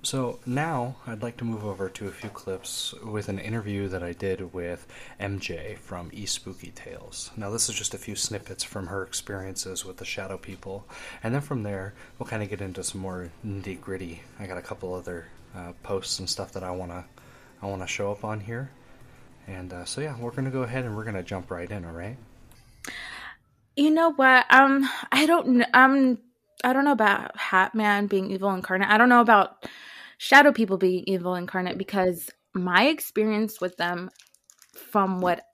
So 0.04 0.38
now 0.46 0.94
I'd 1.04 1.24
like 1.24 1.38
to 1.38 1.44
move 1.44 1.64
over 1.64 1.88
to 1.88 2.06
a 2.06 2.12
few 2.12 2.30
clips 2.30 2.94
with 3.04 3.28
an 3.28 3.40
interview 3.40 3.88
that 3.88 4.04
I 4.04 4.12
did 4.12 4.54
with 4.54 4.86
MJ 5.18 5.76
from 5.76 6.10
E 6.12 6.24
Spooky 6.24 6.70
Tales. 6.70 7.32
Now 7.36 7.50
this 7.50 7.68
is 7.68 7.74
just 7.74 7.94
a 7.94 7.98
few 7.98 8.14
snippets 8.14 8.62
from 8.62 8.86
her 8.86 9.02
experiences 9.02 9.84
with 9.84 9.96
the 9.96 10.04
Shadow 10.04 10.38
People, 10.38 10.86
and 11.24 11.34
then 11.34 11.40
from 11.42 11.64
there 11.64 11.94
we'll 12.16 12.28
kind 12.28 12.44
of 12.44 12.48
get 12.48 12.60
into 12.60 12.84
some 12.84 13.00
more 13.00 13.32
nitty 13.44 13.80
gritty. 13.80 14.22
I 14.38 14.46
got 14.46 14.58
a 14.58 14.62
couple 14.62 14.94
other 14.94 15.26
uh, 15.56 15.72
posts 15.82 16.20
and 16.20 16.30
stuff 16.30 16.52
that 16.52 16.62
I 16.62 16.70
wanna 16.70 17.06
I 17.60 17.66
wanna 17.66 17.88
show 17.88 18.12
up 18.12 18.24
on 18.24 18.38
here, 18.38 18.70
and 19.48 19.72
uh, 19.72 19.84
so 19.84 20.00
yeah, 20.00 20.16
we're 20.16 20.30
gonna 20.30 20.52
go 20.52 20.62
ahead 20.62 20.84
and 20.84 20.96
we're 20.96 21.02
gonna 21.02 21.24
jump 21.24 21.50
right 21.50 21.68
in. 21.68 21.84
All 21.84 21.90
right. 21.90 22.16
You 23.76 23.90
know 23.90 24.12
what? 24.12 24.46
Um, 24.50 24.88
I 25.10 25.26
don't. 25.26 25.64
Um, 25.74 26.18
I 26.64 26.72
don't 26.72 26.84
know 26.84 26.92
about 26.92 27.36
Hat 27.36 27.74
Man 27.74 28.06
being 28.06 28.30
evil 28.30 28.52
incarnate. 28.52 28.88
I 28.88 28.98
don't 28.98 29.08
know 29.08 29.20
about 29.20 29.66
shadow 30.18 30.52
people 30.52 30.76
being 30.76 31.04
evil 31.06 31.34
incarnate 31.34 31.78
because 31.78 32.30
my 32.54 32.84
experience 32.84 33.60
with 33.60 33.76
them 33.76 34.10
from 34.74 35.20
what 35.20 35.44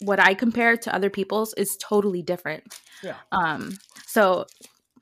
what 0.00 0.18
I 0.18 0.34
compare 0.34 0.76
to 0.76 0.94
other 0.94 1.10
people's 1.10 1.54
is 1.54 1.76
totally 1.76 2.22
different. 2.22 2.64
Yeah. 3.02 3.16
Um 3.30 3.78
so 4.06 4.46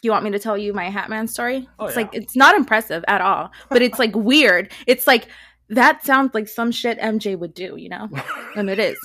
you 0.02 0.10
want 0.10 0.24
me 0.24 0.30
to 0.30 0.38
tell 0.38 0.58
you 0.58 0.72
my 0.72 0.90
Hatman 0.90 1.28
story? 1.28 1.68
Oh, 1.78 1.86
it's 1.86 1.96
yeah. 1.96 2.02
like 2.02 2.14
it's 2.14 2.36
not 2.36 2.54
impressive 2.54 3.04
at 3.08 3.20
all, 3.20 3.50
but 3.70 3.82
it's 3.82 3.98
like 3.98 4.14
weird. 4.14 4.72
It's 4.86 5.06
like 5.06 5.28
that 5.70 6.04
sounds 6.04 6.34
like 6.34 6.48
some 6.48 6.72
shit 6.72 6.98
MJ 6.98 7.38
would 7.38 7.54
do, 7.54 7.76
you 7.76 7.88
know? 7.88 8.08
and 8.56 8.68
it 8.68 8.78
is. 8.78 8.98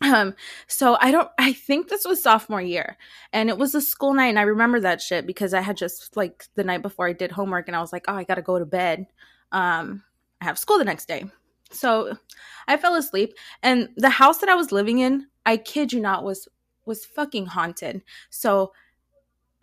Um, 0.00 0.34
so 0.68 0.96
I 1.00 1.10
don't 1.10 1.28
I 1.38 1.52
think 1.52 1.88
this 1.88 2.04
was 2.04 2.22
sophomore 2.22 2.62
year 2.62 2.96
and 3.32 3.48
it 3.48 3.58
was 3.58 3.74
a 3.74 3.80
school 3.80 4.14
night 4.14 4.28
and 4.28 4.38
I 4.38 4.42
remember 4.42 4.78
that 4.80 5.02
shit 5.02 5.26
because 5.26 5.52
I 5.52 5.60
had 5.60 5.76
just 5.76 6.16
like 6.16 6.44
the 6.54 6.62
night 6.62 6.82
before 6.82 7.08
I 7.08 7.12
did 7.12 7.32
homework 7.32 7.66
and 7.66 7.76
I 7.76 7.80
was 7.80 7.92
like, 7.92 8.04
oh 8.06 8.14
I 8.14 8.22
gotta 8.22 8.42
go 8.42 8.60
to 8.60 8.64
bed. 8.64 9.06
Um 9.50 10.04
I 10.40 10.44
have 10.44 10.58
school 10.58 10.78
the 10.78 10.84
next 10.84 11.08
day. 11.08 11.24
So 11.72 12.16
I 12.68 12.76
fell 12.76 12.94
asleep 12.94 13.34
and 13.62 13.88
the 13.96 14.08
house 14.08 14.38
that 14.38 14.48
I 14.48 14.54
was 14.54 14.70
living 14.70 15.00
in, 15.00 15.26
I 15.44 15.56
kid 15.56 15.92
you 15.92 16.00
not, 16.00 16.22
was 16.22 16.46
was 16.86 17.04
fucking 17.04 17.46
haunted. 17.46 18.02
So 18.30 18.72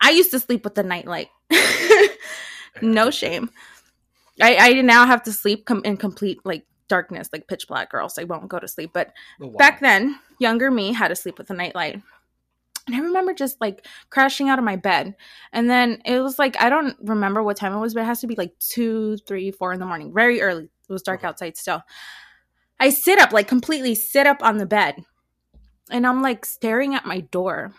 I 0.00 0.10
used 0.10 0.30
to 0.32 0.40
sleep 0.40 0.64
with 0.64 0.74
the 0.74 0.82
nightlight. 0.82 1.28
no 2.82 3.10
shame. 3.10 3.50
I, 4.40 4.56
I 4.56 4.82
now 4.82 5.06
have 5.06 5.22
to 5.22 5.32
sleep 5.32 5.64
com- 5.64 5.82
in 5.84 5.96
complete 5.96 6.40
like 6.44 6.66
darkness, 6.88 7.28
like 7.32 7.48
pitch 7.48 7.66
black, 7.68 7.92
or 7.94 8.00
else 8.00 8.18
I 8.18 8.24
won't 8.24 8.48
go 8.48 8.58
to 8.58 8.68
sleep. 8.68 8.90
But 8.92 9.12
Oh, 9.40 9.48
wow. 9.48 9.56
back 9.58 9.80
then, 9.80 10.18
younger 10.38 10.70
me 10.70 10.92
had 10.92 11.08
to 11.08 11.16
sleep 11.16 11.38
with 11.38 11.50
a 11.50 11.54
nightlight. 11.54 12.02
And 12.86 12.94
I 12.94 13.00
remember 13.00 13.34
just 13.34 13.60
like 13.60 13.84
crashing 14.10 14.48
out 14.48 14.58
of 14.60 14.64
my 14.64 14.76
bed. 14.76 15.16
And 15.52 15.68
then 15.68 16.00
it 16.04 16.20
was 16.20 16.38
like, 16.38 16.60
I 16.62 16.68
don't 16.68 16.96
remember 17.02 17.42
what 17.42 17.56
time 17.56 17.72
it 17.72 17.80
was, 17.80 17.94
but 17.94 18.02
it 18.02 18.06
has 18.06 18.20
to 18.20 18.28
be 18.28 18.36
like 18.36 18.56
two, 18.60 19.16
three, 19.26 19.50
four 19.50 19.72
in 19.72 19.80
the 19.80 19.86
morning, 19.86 20.12
very 20.14 20.40
early. 20.40 20.64
It 20.64 20.92
was 20.92 21.02
dark 21.02 21.20
Okay. 21.20 21.28
outside 21.28 21.56
still. 21.56 21.82
I 22.78 22.90
sit 22.90 23.18
up, 23.18 23.32
like 23.32 23.48
completely 23.48 23.94
sit 23.96 24.26
up 24.26 24.42
on 24.42 24.58
the 24.58 24.66
bed. 24.66 25.02
And 25.90 26.06
I'm 26.06 26.22
like 26.22 26.44
staring 26.44 26.94
at 26.94 27.06
my 27.06 27.20
door. 27.20 27.72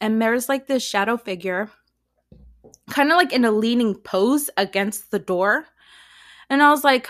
And 0.00 0.20
there's 0.20 0.48
like 0.48 0.66
this 0.66 0.82
shadow 0.82 1.16
figure, 1.16 1.70
kind 2.90 3.10
of 3.10 3.16
like 3.16 3.32
in 3.32 3.44
a 3.44 3.50
leaning 3.50 3.94
pose 3.94 4.50
against 4.56 5.10
the 5.10 5.18
door. 5.18 5.66
And 6.50 6.62
I 6.62 6.70
was 6.70 6.84
like, 6.84 7.08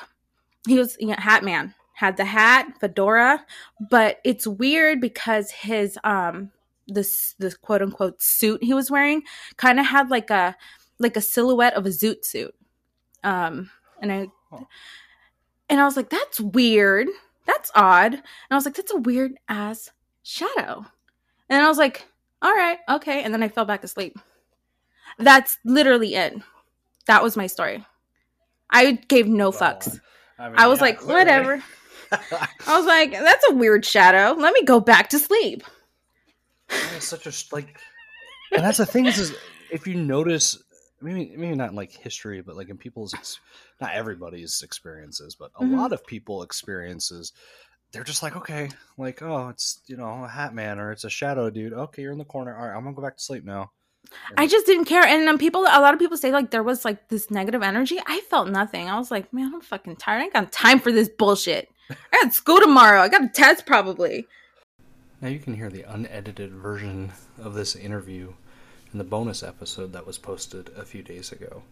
he 0.66 0.78
was 0.78 0.96
you 1.00 1.08
know, 1.08 1.14
hat 1.18 1.44
man 1.44 1.74
had 1.94 2.16
the 2.16 2.24
hat 2.24 2.66
fedora 2.80 3.44
but 3.90 4.18
it's 4.24 4.46
weird 4.46 5.00
because 5.00 5.50
his 5.50 5.98
um 6.04 6.50
this 6.90 7.34
this 7.38 7.56
quote 7.56 7.82
unquote 7.82 8.20
suit 8.22 8.62
he 8.62 8.74
was 8.74 8.90
wearing 8.90 9.22
kind 9.56 9.78
of 9.78 9.86
had 9.86 10.10
like 10.10 10.30
a 10.30 10.56
like 10.98 11.16
a 11.16 11.20
silhouette 11.20 11.74
of 11.74 11.86
a 11.86 11.90
zoot 11.90 12.24
suit. 12.24 12.54
Um 13.24 13.70
and 14.00 14.12
i 14.12 14.28
Huh. 14.50 14.64
and 15.68 15.78
i 15.80 15.84
was 15.84 15.96
like 15.96 16.10
that's 16.10 16.40
weird. 16.40 17.06
That's 17.46 17.70
odd. 17.74 18.14
And 18.14 18.22
i 18.50 18.54
was 18.56 18.64
like 18.64 18.74
that's 18.74 18.92
a 18.92 18.98
weird 18.98 19.34
ass 19.48 19.90
shadow. 20.22 20.84
And 21.48 21.62
i 21.62 21.68
was 21.68 21.78
like 21.78 22.06
all 22.42 22.52
right 22.52 22.78
okay. 22.88 23.22
And 23.22 23.32
then 23.32 23.42
i 23.42 23.48
fell 23.48 23.64
back 23.64 23.84
asleep. 23.84 24.18
That's 25.18 25.58
literally 25.64 26.14
it. 26.14 26.34
That 27.06 27.22
was 27.22 27.36
my 27.36 27.46
story. 27.46 27.84
I 28.70 28.92
gave 28.92 29.26
no 29.26 29.52
fucks 29.52 30.00
mean, 30.48 30.58
I 30.58 30.66
was 30.66 30.78
yeah, 30.78 30.84
like, 30.84 30.98
clearly. 30.98 31.20
whatever. 31.24 31.62
I 32.12 32.76
was 32.76 32.86
like, 32.86 33.12
that's 33.12 33.44
a 33.50 33.54
weird 33.54 33.84
shadow. 33.84 34.38
Let 34.40 34.52
me 34.54 34.62
go 34.64 34.80
back 34.80 35.08
to 35.10 35.18
sleep. 35.18 35.62
it's 36.68 37.06
such 37.06 37.26
a 37.26 37.54
like, 37.54 37.78
and 38.52 38.64
that's 38.64 38.78
the 38.78 38.86
thing 38.86 39.06
is, 39.06 39.18
is 39.18 39.34
if 39.70 39.86
you 39.86 39.94
notice, 39.94 40.60
maybe 41.00 41.34
maybe 41.36 41.54
not 41.54 41.70
in 41.70 41.76
like 41.76 41.92
history, 41.92 42.40
but 42.42 42.56
like 42.56 42.68
in 42.68 42.78
people's, 42.78 43.14
not 43.80 43.92
everybody's 43.92 44.62
experiences, 44.62 45.34
but 45.34 45.50
a 45.56 45.62
Mhm. 45.62 45.76
lot 45.76 45.92
of 45.92 46.04
people 46.06 46.42
experiences, 46.42 47.32
they're 47.92 48.04
just 48.04 48.22
like, 48.22 48.36
okay, 48.36 48.68
like 48.98 49.22
oh, 49.22 49.48
it's 49.48 49.80
you 49.86 49.96
know 49.96 50.24
a 50.24 50.28
hat 50.28 50.54
man 50.54 50.78
or 50.78 50.90
it's 50.92 51.04
a 51.04 51.10
shadow 51.10 51.50
dude. 51.50 51.72
Okay, 51.72 52.02
you're 52.02 52.12
in 52.12 52.18
the 52.18 52.24
corner. 52.24 52.56
All 52.56 52.66
right, 52.68 52.76
I'm 52.76 52.82
gonna 52.84 52.96
go 52.96 53.02
back 53.02 53.16
to 53.16 53.22
sleep 53.22 53.44
now. 53.44 53.70
I 54.36 54.46
just 54.46 54.66
didn't 54.66 54.86
care. 54.86 55.04
And 55.04 55.26
then 55.26 55.38
people, 55.38 55.62
a 55.62 55.80
lot 55.80 55.94
of 55.94 56.00
people 56.00 56.16
say 56.16 56.32
like 56.32 56.50
there 56.50 56.62
was 56.62 56.84
like 56.84 57.08
this 57.08 57.30
negative 57.30 57.62
energy. 57.62 57.98
I 58.06 58.20
felt 58.30 58.48
nothing. 58.48 58.88
I 58.88 58.98
was 58.98 59.10
like, 59.10 59.32
man, 59.32 59.52
I'm 59.54 59.60
fucking 59.60 59.96
tired. 59.96 60.20
I 60.20 60.24
ain't 60.24 60.32
got 60.32 60.52
time 60.52 60.80
for 60.80 60.92
this 60.92 61.08
bullshit. 61.08 61.70
I 61.90 62.22
got 62.22 62.34
school 62.34 62.60
tomorrow. 62.60 63.00
I 63.00 63.08
got 63.08 63.24
a 63.24 63.28
test 63.28 63.66
probably. 63.66 64.26
Now 65.20 65.28
you 65.28 65.38
can 65.38 65.54
hear 65.54 65.68
the 65.68 65.82
unedited 65.82 66.52
version 66.52 67.12
of 67.38 67.54
this 67.54 67.76
interview 67.76 68.32
in 68.92 68.98
the 68.98 69.04
bonus 69.04 69.42
episode 69.42 69.92
that 69.92 70.06
was 70.06 70.18
posted 70.18 70.70
a 70.76 70.84
few 70.84 71.02
days 71.02 71.32
ago. 71.32 71.62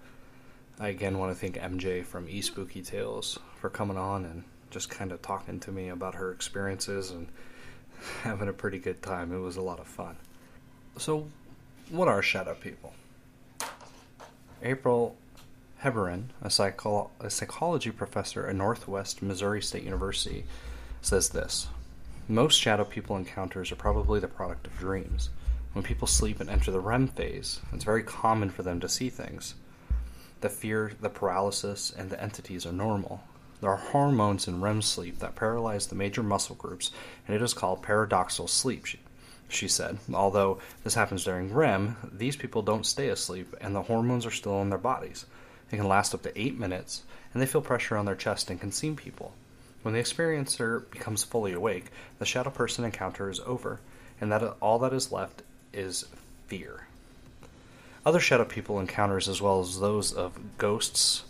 I 0.79 0.89
again 0.89 1.19
want 1.19 1.33
to 1.33 1.39
thank 1.39 1.57
MJ 1.57 2.05
from 2.05 2.29
E 2.29 2.41
Spooky 2.41 2.83
Tales 2.83 3.39
for 3.57 3.69
coming 3.69 3.97
on 3.97 4.25
and 4.25 4.45
just 4.71 4.91
kind 4.91 5.13
of 5.13 5.23
talking 5.23 5.59
to 5.61 5.73
me 5.73 5.89
about 5.89 6.15
her 6.15 6.31
experiences 6.31 7.11
and 7.11 7.29
having 8.23 8.49
a 8.49 8.53
pretty 8.53 8.79
good 8.79 9.03
time. 9.03 9.33
It 9.33 9.39
was 9.39 9.57
a 9.57 9.63
lot 9.63 9.81
of 9.81 9.87
fun. 9.87 10.17
So, 10.99 11.29
what 11.91 12.09
are 12.09 12.23
shadow 12.23 12.55
people? 12.55 12.93
April 14.63 15.17
Haberyan, 15.83 16.25
a, 16.43 16.47
a 17.25 17.31
psychology 17.31 17.91
professor 17.91 18.47
at 18.47 18.57
Northwest 18.57 19.23
Missouri 19.23 19.63
State 19.63 19.85
University, 19.85 20.45
says 21.01 21.31
this. 21.31 21.69
Most 22.29 22.59
shadow 22.59 22.85
people 22.85 23.17
encounters 23.17 23.73
are 23.73 23.77
probably 23.77 24.21
the 24.21 24.29
product 24.29 24.67
of 24.67 24.77
dreams. 24.77 25.31
When 25.73 25.85
people 25.85 26.07
sleep 26.07 26.41
and 26.41 26.51
enter 26.51 26.71
the 26.71 26.81
REM 26.81 27.09
phase, 27.09 27.61
it's 27.73 27.85
very 27.85 28.03
common 28.03 28.51
for 28.51 28.63
them 28.63 28.81
to 28.81 28.89
see 28.89 29.09
things. 29.09 29.55
The 30.41 30.49
fear, 30.49 30.93
the 31.01 31.09
paralysis, 31.09 31.93
and 31.97 32.11
the 32.11 32.23
entities 32.23 32.67
are 32.67 32.73
normal. 32.73 33.23
There 33.61 33.71
are 33.71 33.77
hormones 33.77 34.47
in 34.47 34.61
REM 34.61 34.83
sleep 34.83 35.21
that 35.21 35.37
paralyze 35.37 35.87
the 35.87 35.95
major 35.95 36.23
muscle 36.23 36.57
groups, 36.57 36.91
and 37.27 37.35
it 37.35 37.43
is 37.43 37.55
called 37.55 37.83
paradoxal 37.83 38.49
sleep, 38.49 38.87
she, 39.49 39.69
said. 39.69 39.99
Although 40.13 40.59
this 40.85 40.95
happens 40.95 41.25
during 41.25 41.53
REM, 41.53 41.97
these 42.13 42.37
people 42.37 42.63
don't 42.63 42.87
stay 42.87 43.09
asleep, 43.09 43.55
and 43.61 43.75
the 43.75 43.83
hormones 43.83 44.27
are 44.27 44.31
still 44.31 44.61
in 44.63 44.71
their 44.71 44.79
bodies. 44.79 45.27
They 45.71 45.77
can 45.77 45.89
last 45.89 46.15
up 46.15 46.23
to 46.23 46.41
eight 46.41 46.59
minutes, 46.59 47.03
and 47.33 47.43
they 47.43 47.47
feel 47.47 47.61
pressure 47.61 47.97
on 47.97 48.07
their 48.07 48.15
chest 48.15 48.51
and 48.51 48.61
can 48.61 48.73
see 48.73 48.93
people. 48.93 49.33
When 49.83 49.95
the 49.95 50.01
experiencer 50.01 50.91
becomes 50.91 51.25
fully 51.25 51.53
awake, 51.53 51.87
the 52.19 52.27
shadow 52.27 52.51
person 52.51 52.85
encounter 52.85 53.31
is 53.31 53.41
over, 53.41 53.81
and 54.21 54.33
that 54.33 54.43
all 54.61 54.79
that 54.81 54.93
is 54.93 55.13
left 55.13 55.43
is 55.73 56.07
fear. 56.47 56.87
Other 58.05 58.21
shadow 58.21 58.45
people 58.45 58.81
encounters, 58.81 59.29
as 59.29 59.43
well 59.43 59.61
as 59.61 59.81
those 59.81 60.13
of 60.13 60.59
ghosts, 60.59 61.25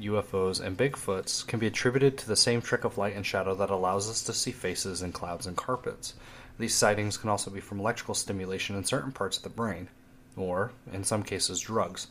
UFOs, 0.00 0.60
and 0.60 0.76
Bigfoots, 0.76 1.46
can 1.46 1.58
be 1.58 1.66
attributed 1.66 2.18
to 2.18 2.28
the 2.28 2.36
same 2.36 2.60
trick 2.60 2.84
of 2.84 2.98
light 2.98 3.14
and 3.14 3.24
shadow 3.24 3.54
that 3.54 3.70
allows 3.70 4.10
us 4.10 4.22
to 4.24 4.32
see 4.32 4.52
faces 4.52 5.02
in 5.02 5.12
clouds 5.12 5.46
and 5.46 5.56
carpets. 5.56 6.14
These 6.58 6.74
sightings 6.74 7.16
can 7.16 7.30
also 7.30 7.50
be 7.50 7.60
from 7.60 7.80
electrical 7.80 8.14
stimulation 8.14 8.76
in 8.76 8.84
certain 8.84 9.12
parts 9.12 9.36
of 9.36 9.42
the 9.42 9.48
brain, 9.50 9.88
or, 10.36 10.72
in 10.92 11.04
some 11.04 11.22
cases, 11.22 11.60
drugs. 11.60 12.06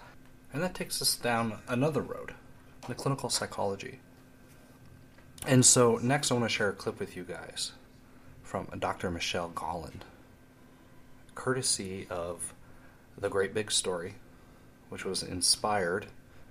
And 0.53 0.61
that 0.63 0.75
takes 0.75 1.01
us 1.01 1.15
down 1.15 1.59
another 1.67 2.01
road 2.01 2.33
the 2.87 2.93
clinical 2.95 3.29
psychology. 3.29 3.99
And 5.47 5.65
so, 5.65 5.97
next, 6.01 6.31
I 6.31 6.35
want 6.35 6.45
to 6.45 6.49
share 6.49 6.69
a 6.69 6.73
clip 6.73 6.99
with 6.99 7.15
you 7.15 7.23
guys 7.23 7.71
from 8.43 8.67
Dr. 8.77 9.09
Michelle 9.09 9.49
Golland. 9.49 10.01
courtesy 11.33 12.07
of 12.09 12.53
The 13.17 13.29
Great 13.29 13.53
Big 13.53 13.71
Story, 13.71 14.15
which 14.89 15.03
was 15.03 15.21
inspired 15.23 16.07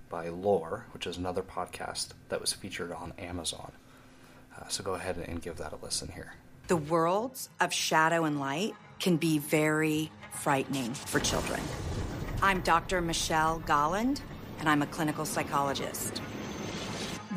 by 0.09 0.29
Lore, 0.29 0.85
which 0.91 1.07
is 1.07 1.17
another 1.17 1.41
podcast 1.41 2.09
that 2.29 2.39
was 2.41 2.53
featured 2.53 2.91
on 2.91 3.13
Amazon. 3.17 3.71
Uh, 4.55 4.67
so 4.67 4.83
go 4.83 4.93
ahead 4.93 5.17
and 5.17 5.41
give 5.41 5.57
that 5.57 5.73
a 5.73 5.77
listen 5.83 6.11
here. 6.13 6.33
The 6.67 6.77
worlds 6.77 7.49
of 7.59 7.71
shadow 7.71 8.23
and 8.23 8.39
light 8.39 8.73
can 8.99 9.17
be 9.17 9.37
very 9.37 10.09
frightening 10.31 10.95
for 10.95 11.19
children. 11.19 11.59
I'm 12.41 12.61
Dr. 12.61 13.01
Michelle 13.01 13.59
Golland, 13.67 14.21
and 14.59 14.67
I'm 14.67 14.81
a 14.81 14.87
clinical 14.87 15.25
psychologist. 15.25 16.23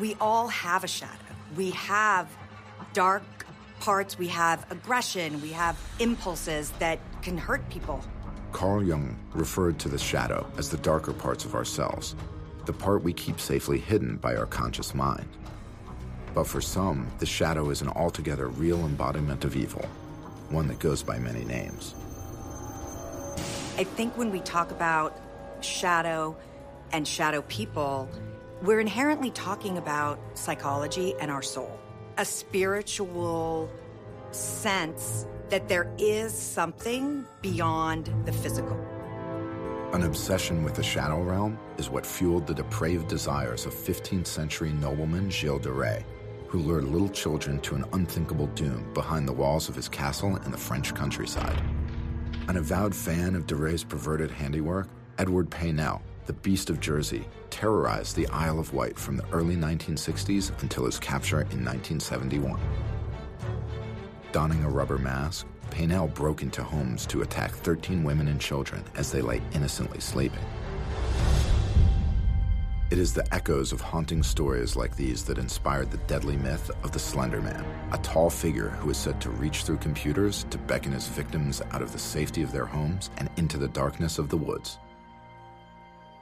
We 0.01 0.15
all 0.19 0.47
have 0.47 0.83
a 0.83 0.87
shadow. 0.87 1.13
We 1.55 1.69
have 1.71 2.27
dark 2.93 3.21
parts, 3.79 4.17
we 4.17 4.29
have 4.29 4.65
aggression, 4.71 5.39
we 5.41 5.51
have 5.51 5.77
impulses 5.99 6.71
that 6.79 6.97
can 7.21 7.37
hurt 7.37 7.69
people. 7.69 8.03
Carl 8.51 8.83
Jung 8.83 9.15
referred 9.33 9.77
to 9.79 9.89
the 9.89 9.99
shadow 9.99 10.51
as 10.57 10.71
the 10.71 10.77
darker 10.77 11.13
parts 11.13 11.45
of 11.45 11.53
ourselves, 11.53 12.15
the 12.65 12.73
part 12.73 13.03
we 13.03 13.13
keep 13.13 13.39
safely 13.39 13.77
hidden 13.77 14.17
by 14.17 14.35
our 14.35 14.47
conscious 14.47 14.95
mind. 14.95 15.29
But 16.33 16.47
for 16.47 16.61
some, 16.61 17.07
the 17.19 17.25
shadow 17.25 17.69
is 17.69 17.81
an 17.81 17.89
altogether 17.89 18.47
real 18.47 18.79
embodiment 18.85 19.45
of 19.45 19.55
evil, 19.55 19.85
one 20.49 20.67
that 20.67 20.79
goes 20.79 21.03
by 21.03 21.19
many 21.19 21.43
names. 21.43 21.95
I 23.77 23.83
think 23.83 24.17
when 24.17 24.31
we 24.31 24.41
talk 24.41 24.71
about 24.71 25.17
shadow 25.61 26.35
and 26.91 27.07
shadow 27.07 27.41
people, 27.43 28.09
we're 28.61 28.79
inherently 28.79 29.31
talking 29.31 29.77
about 29.77 30.19
psychology 30.33 31.15
and 31.21 31.31
our 31.31 31.41
soul, 31.41 31.79
a 32.17 32.25
spiritual 32.25 33.69
sense 34.31 35.25
that 35.49 35.67
there 35.67 35.91
is 35.97 36.33
something 36.33 37.25
beyond 37.41 38.13
the 38.25 38.31
physical. 38.31 38.77
An 39.93 40.03
obsession 40.03 40.63
with 40.63 40.75
the 40.75 40.83
shadow 40.83 41.23
realm 41.23 41.57
is 41.77 41.89
what 41.89 42.05
fueled 42.05 42.45
the 42.45 42.53
depraved 42.53 43.07
desires 43.07 43.65
of 43.65 43.73
15th 43.73 44.27
century 44.27 44.71
nobleman 44.73 45.31
Gilles 45.31 45.59
de 45.59 45.71
Rais, 45.71 46.03
who 46.49 46.57
lured 46.57 46.83
little 46.83 47.09
children 47.09 47.59
to 47.59 47.75
an 47.75 47.85
unthinkable 47.93 48.47
doom 48.47 48.91
behind 48.95 49.27
the 49.27 49.33
walls 49.33 49.69
of 49.69 49.75
his 49.75 49.87
castle 49.87 50.35
in 50.37 50.51
the 50.51 50.57
French 50.57 50.95
countryside. 50.95 51.61
An 52.47 52.57
avowed 52.57 52.95
fan 52.95 53.35
of 53.35 53.45
de 53.45 53.55
Rais' 53.55 53.83
perverted 53.83 54.31
handiwork, 54.31 54.89
Edward 55.19 55.51
Paisnel, 55.51 56.01
the 56.25 56.33
Beast 56.33 56.71
of 56.71 56.79
Jersey, 56.79 57.27
terrorized 57.51 58.15
the 58.15 58.27
Isle 58.29 58.59
of 58.59 58.73
Wight 58.73 58.97
from 58.97 59.15
the 59.15 59.25
early 59.31 59.55
1960s 59.55 60.59
until 60.63 60.85
his 60.85 60.97
capture 60.97 61.41
in 61.41 61.63
1971. 61.63 62.59
Donning 64.31 64.63
a 64.63 64.69
rubber 64.69 64.97
mask, 64.97 65.45
Paisnel 65.69 66.11
broke 66.15 66.41
into 66.41 66.63
homes 66.63 67.05
to 67.07 67.21
attack 67.21 67.51
13 67.51 68.03
women 68.03 68.27
and 68.27 68.41
children 68.41 68.83
as 68.95 69.11
they 69.11 69.21
lay 69.21 69.43
innocently 69.53 69.99
sleeping. 69.99 70.43
It 72.91 72.97
is 72.97 73.13
the 73.13 73.31
echoes 73.31 73.71
of 73.71 73.81
haunting 73.81 74.23
stories 74.23 74.75
like 74.75 74.95
these 74.95 75.23
that 75.25 75.37
inspired 75.37 75.91
the 75.91 75.99
deadly 76.07 76.35
myth 76.37 76.71
of 76.83 76.91
the 76.91 76.97
Slender 76.97 77.39
Man, 77.39 77.63
a 77.91 77.99
tall 77.99 78.31
figure 78.31 78.69
who 78.69 78.89
is 78.89 78.97
said 78.97 79.21
to 79.21 79.29
reach 79.29 79.61
through 79.61 79.77
computers 79.77 80.47
to 80.49 80.57
beckon 80.57 80.93
his 80.93 81.07
victims 81.07 81.61
out 81.69 81.83
of 81.83 81.91
the 81.91 81.99
safety 81.99 82.41
of 82.41 82.51
their 82.51 82.65
homes 82.65 83.11
and 83.17 83.29
into 83.37 83.59
the 83.59 83.67
darkness 83.67 84.17
of 84.17 84.29
the 84.29 84.37
woods. 84.37 84.79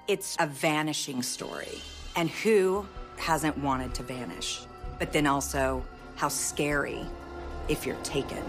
It's 0.10 0.36
a 0.40 0.48
vanishing 0.48 1.24
story. 1.24 1.80
And 2.18 2.30
who 2.30 2.86
hasn't 3.16 3.58
wanted 3.58 3.94
to 3.96 4.04
vanish? 4.04 4.66
But 5.00 5.14
then 5.14 5.26
also, 5.26 5.86
how 6.18 6.28
scary 6.28 7.06
if 7.70 7.86
you're 7.86 7.96
taken. 8.04 8.44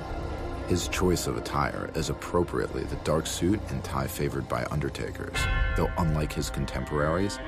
His 0.66 0.88
choice 0.88 1.28
of 1.28 1.36
attire 1.36 1.88
is 1.94 2.10
appropriately 2.10 2.82
the 2.82 2.96
dark 2.96 3.28
suit 3.28 3.60
and 3.68 3.82
tie 3.84 4.08
favored 4.08 4.48
by 4.48 4.66
undertakers, 4.72 5.36
though 5.76 5.90
unlike 5.98 6.32
his 6.32 6.50
contemporaries, 6.50 7.38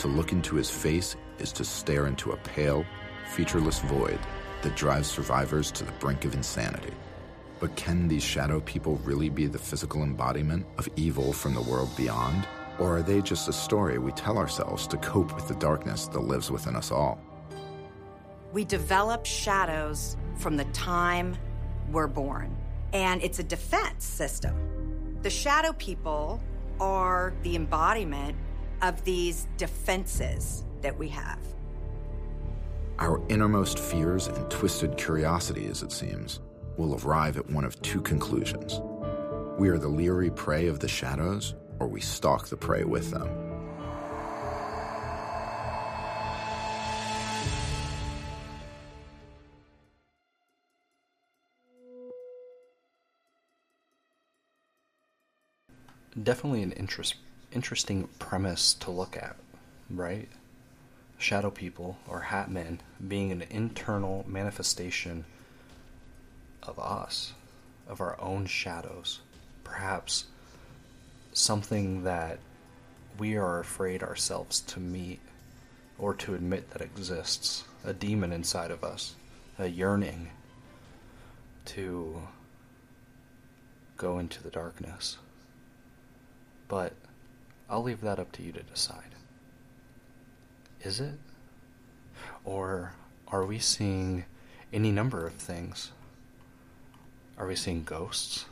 to 0.00 0.08
look 0.08 0.32
into 0.32 0.56
his 0.56 0.70
face 0.70 1.14
is 1.38 1.52
to 1.52 1.62
stare 1.62 2.06
into 2.06 2.32
a 2.32 2.36
pale, 2.38 2.86
featureless 3.34 3.80
void 3.80 4.18
that 4.62 4.74
drives 4.74 5.10
survivors 5.10 5.70
to 5.72 5.84
the 5.84 5.92
brink 5.92 6.24
of 6.24 6.34
insanity. 6.34 6.94
But 7.58 7.76
can 7.76 8.08
these 8.08 8.22
shadow 8.22 8.60
people 8.60 8.96
really 9.04 9.28
be 9.28 9.46
the 9.46 9.58
physical 9.58 10.02
embodiment 10.02 10.64
of 10.78 10.88
evil 10.96 11.34
from 11.34 11.52
the 11.52 11.60
world 11.60 11.94
beyond? 11.98 12.48
Or 12.78 12.96
are 12.96 13.02
they 13.02 13.20
just 13.20 13.46
a 13.48 13.52
story 13.52 13.98
we 13.98 14.12
tell 14.12 14.38
ourselves 14.38 14.86
to 14.86 14.96
cope 14.96 15.34
with 15.34 15.48
the 15.48 15.54
darkness 15.56 16.06
that 16.06 16.20
lives 16.20 16.50
within 16.50 16.76
us 16.76 16.90
all? 16.90 17.20
We 18.54 18.64
develop 18.64 19.26
shadows 19.26 20.16
from 20.36 20.56
the 20.56 20.64
time 20.66 21.36
we're 21.92 22.06
born, 22.06 22.56
and 22.94 23.22
it's 23.22 23.38
a 23.38 23.44
defense 23.44 24.06
system. 24.06 25.18
The 25.20 25.28
shadow 25.28 25.74
people 25.74 26.42
are 26.80 27.34
the 27.42 27.54
embodiment 27.54 28.34
of 28.82 29.02
these 29.04 29.46
defenses 29.56 30.64
that 30.82 30.96
we 30.98 31.08
have. 31.08 31.38
Our 32.98 33.20
innermost 33.28 33.78
fears 33.78 34.26
and 34.26 34.50
twisted 34.50 34.96
curiosities, 34.96 35.82
it 35.82 35.92
seems, 35.92 36.40
will 36.76 36.98
arrive 37.02 37.36
at 37.36 37.48
one 37.50 37.64
of 37.64 37.80
two 37.82 38.00
conclusions. 38.00 38.80
We 39.58 39.68
are 39.68 39.78
the 39.78 39.88
leery 39.88 40.30
prey 40.30 40.66
of 40.66 40.80
the 40.80 40.88
shadows, 40.88 41.54
or 41.78 41.86
we 41.86 42.00
stalk 42.00 42.48
the 42.48 42.56
prey 42.56 42.84
with 42.84 43.10
them. 43.10 43.28
Definitely 56.22 56.62
an 56.62 56.72
interest, 56.72 57.14
interesting 57.52 58.08
premise 58.18 58.74
to 58.74 58.90
look 58.90 59.16
at, 59.16 59.36
right? 59.88 60.28
Shadow 61.18 61.50
people 61.50 61.98
or 62.08 62.20
hat 62.20 62.50
men 62.50 62.80
being 63.06 63.30
an 63.30 63.44
internal 63.50 64.24
manifestation 64.26 65.24
of 66.62 66.78
us, 66.78 67.32
of 67.88 68.00
our 68.00 68.20
own 68.20 68.46
shadows. 68.46 69.20
Perhaps 69.64 70.26
something 71.32 72.04
that 72.04 72.38
we 73.18 73.36
are 73.36 73.60
afraid 73.60 74.02
ourselves 74.02 74.60
to 74.60 74.80
meet 74.80 75.20
or 75.98 76.14
to 76.14 76.34
admit 76.34 76.70
that 76.70 76.80
exists. 76.80 77.64
A 77.84 77.92
demon 77.92 78.32
inside 78.32 78.70
of 78.70 78.84
us, 78.84 79.14
a 79.58 79.66
yearning 79.66 80.30
to 81.66 82.22
go 83.96 84.18
into 84.18 84.42
the 84.42 84.50
darkness. 84.50 85.18
But 86.68 86.92
I'll 87.70 87.84
leave 87.84 88.00
that 88.00 88.18
up 88.18 88.32
to 88.32 88.42
you 88.42 88.50
to 88.52 88.62
decide. 88.64 89.14
Is 90.82 90.98
it? 90.98 91.14
Or 92.44 92.94
are 93.28 93.46
we 93.46 93.60
seeing 93.60 94.24
any 94.72 94.90
number 94.90 95.24
of 95.24 95.34
things? 95.34 95.92
Are 97.38 97.46
we 97.46 97.54
seeing 97.54 97.84
ghosts? 97.84 98.46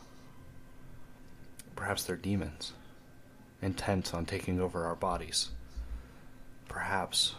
Perhaps 1.75 2.05
they're 2.05 2.17
demons, 2.17 2.73
intent 3.61 4.15
on 4.15 4.25
taking 4.25 4.61
over 4.61 4.85
our 4.85 4.95
bodies. 4.95 5.51
Perhaps 6.69 7.35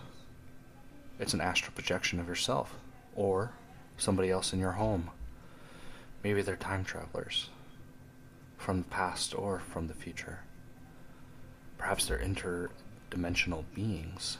it's 1.17 1.33
an 1.33 1.41
astral 1.41 1.73
projection 1.73 2.19
of 2.19 2.27
yourself, 2.27 2.75
or 3.15 3.51
somebody 3.97 4.29
else 4.29 4.51
in 4.51 4.59
your 4.59 4.73
home. 4.73 5.11
Maybe 6.23 6.41
they're 6.41 6.55
time 6.57 6.83
travelers 6.83 7.49
from 8.57 8.81
the 8.81 8.87
past 8.89 9.33
or 9.33 9.59
from 9.59 9.87
the 9.87 9.93
future. 9.93 10.39
Perhaps 11.79 12.05
they're 12.05 12.19
interdimensional 12.19 13.63
beings, 13.73 14.37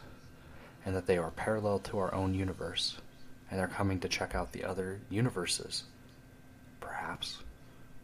and 0.86 0.96
that 0.96 1.08
they 1.08 1.18
are 1.18 1.32
parallel 1.32 1.80
to 1.80 1.98
our 1.98 2.14
own 2.14 2.36
universe, 2.36 2.98
and 3.50 3.60
they're 3.60 3.68
coming 3.68 4.00
to 4.02 4.08
check 4.08 4.36
out 4.36 4.52
the 4.52 4.64
other 4.64 5.00
universes. 5.10 5.86
Perhaps 6.80 7.40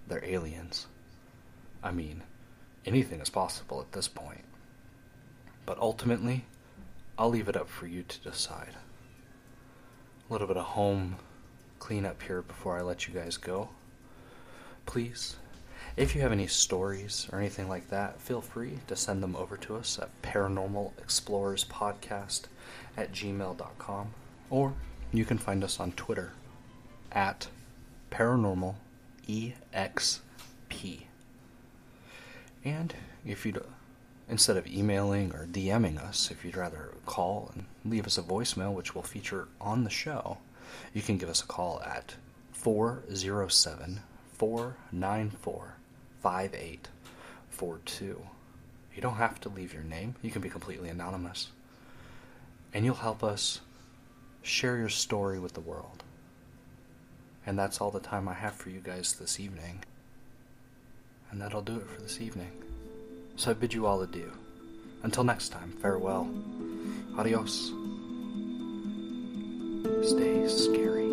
they're 0.07 0.25
aliens. 0.25 0.88
I 1.83 1.91
mean, 1.91 2.23
anything 2.86 3.19
is 3.19 3.29
possible 3.29 3.81
at 3.81 3.91
this 3.91 4.07
point. 4.07 4.43
But 5.65 5.77
ultimately, 5.79 6.45
I'll 7.17 7.29
leave 7.29 7.49
it 7.49 7.55
up 7.55 7.69
for 7.69 7.88
you 7.88 8.03
to 8.03 8.19
decide. 8.21 8.75
A 10.27 10.33
little 10.33 10.47
bit 10.47 10.57
of 10.57 10.65
home 10.65 11.17
cleanup 11.79 12.21
here 12.21 12.41
before 12.41 12.77
I 12.77 12.81
let 12.81 13.07
you 13.07 13.13
guys 13.13 13.38
go. 13.38 13.69
Please, 14.86 15.36
if 15.97 16.13
you 16.13 16.21
have 16.21 16.33
any 16.33 16.47
stories 16.47 17.27
or 17.31 17.39
anything 17.39 17.69
like 17.69 17.89
that, 17.89 18.19
feel 18.19 18.41
free 18.41 18.79
to 18.87 18.95
send 18.97 19.23
them 19.23 19.35
over 19.35 19.55
to 19.55 19.77
us 19.77 19.97
at 19.97 20.21
Paranormal 20.21 20.91
Explorers 20.97 21.63
Podcast 21.63 22.43
at 22.97 23.13
gmail.com. 23.13 24.13
Or 24.49 24.73
you 25.13 25.23
can 25.23 25.37
find 25.37 25.63
us 25.63 25.79
on 25.79 25.93
Twitter 25.93 26.33
at 27.13 27.47
Paranormal 28.11 28.75
EXP. 29.29 31.03
And 32.65 32.93
if 33.25 33.45
you'd, 33.45 33.63
instead 34.27 34.57
of 34.57 34.67
emailing 34.67 35.31
or 35.33 35.45
DMing 35.45 35.97
us, 35.97 36.29
if 36.29 36.43
you'd 36.43 36.57
rather 36.57 36.91
call 37.05 37.51
and 37.55 37.65
leave 37.85 38.05
us 38.05 38.17
a 38.17 38.21
voicemail, 38.21 38.73
which 38.73 38.93
we'll 38.95 39.03
feature 39.03 39.47
on 39.61 39.85
the 39.85 39.89
show, 39.89 40.39
you 40.93 41.01
can 41.01 41.17
give 41.17 41.29
us 41.29 41.41
a 41.41 41.47
call 41.47 41.81
at 41.85 42.15
407 42.51 44.01
494 44.33 45.75
5842. 46.26 48.19
You 48.95 49.01
don't 49.01 49.17
have 49.17 49.39
to 49.41 49.49
leave 49.49 49.76
your 49.76 49.84
name, 49.84 50.15
you 50.23 50.32
can 50.32 50.41
be 50.41 50.49
completely 50.49 50.89
anonymous. 50.89 51.49
And 52.73 52.84
you'll 52.84 52.95
help 52.95 53.23
us 53.23 53.61
share 54.41 54.76
your 54.78 54.89
story 54.89 55.38
with 55.38 55.53
the 55.53 55.61
world. 55.61 56.03
And 57.45 57.59
that's 57.59 57.80
all 57.80 57.91
the 57.91 57.99
time 57.99 58.28
I 58.28 58.34
have 58.34 58.55
for 58.55 58.71
you 58.71 58.80
guys 58.80 59.13
this 59.13 59.39
evening. 59.39 59.84
And 61.30 61.39
that'll 61.39 61.61
do 61.61 61.76
it 61.76 61.88
for 61.88 62.01
this 62.01 62.19
evening. 62.19 62.51
So 63.36 63.51
I 63.51 63.53
bid 63.53 63.71
you 63.71 63.86
all 63.86 64.01
adieu. 64.01 64.32
Until 65.03 65.23
next 65.23 65.49
time, 65.49 65.73
farewell. 65.80 66.28
Adios. 67.19 67.71
Stay 70.01 70.47
scary. 70.47 71.04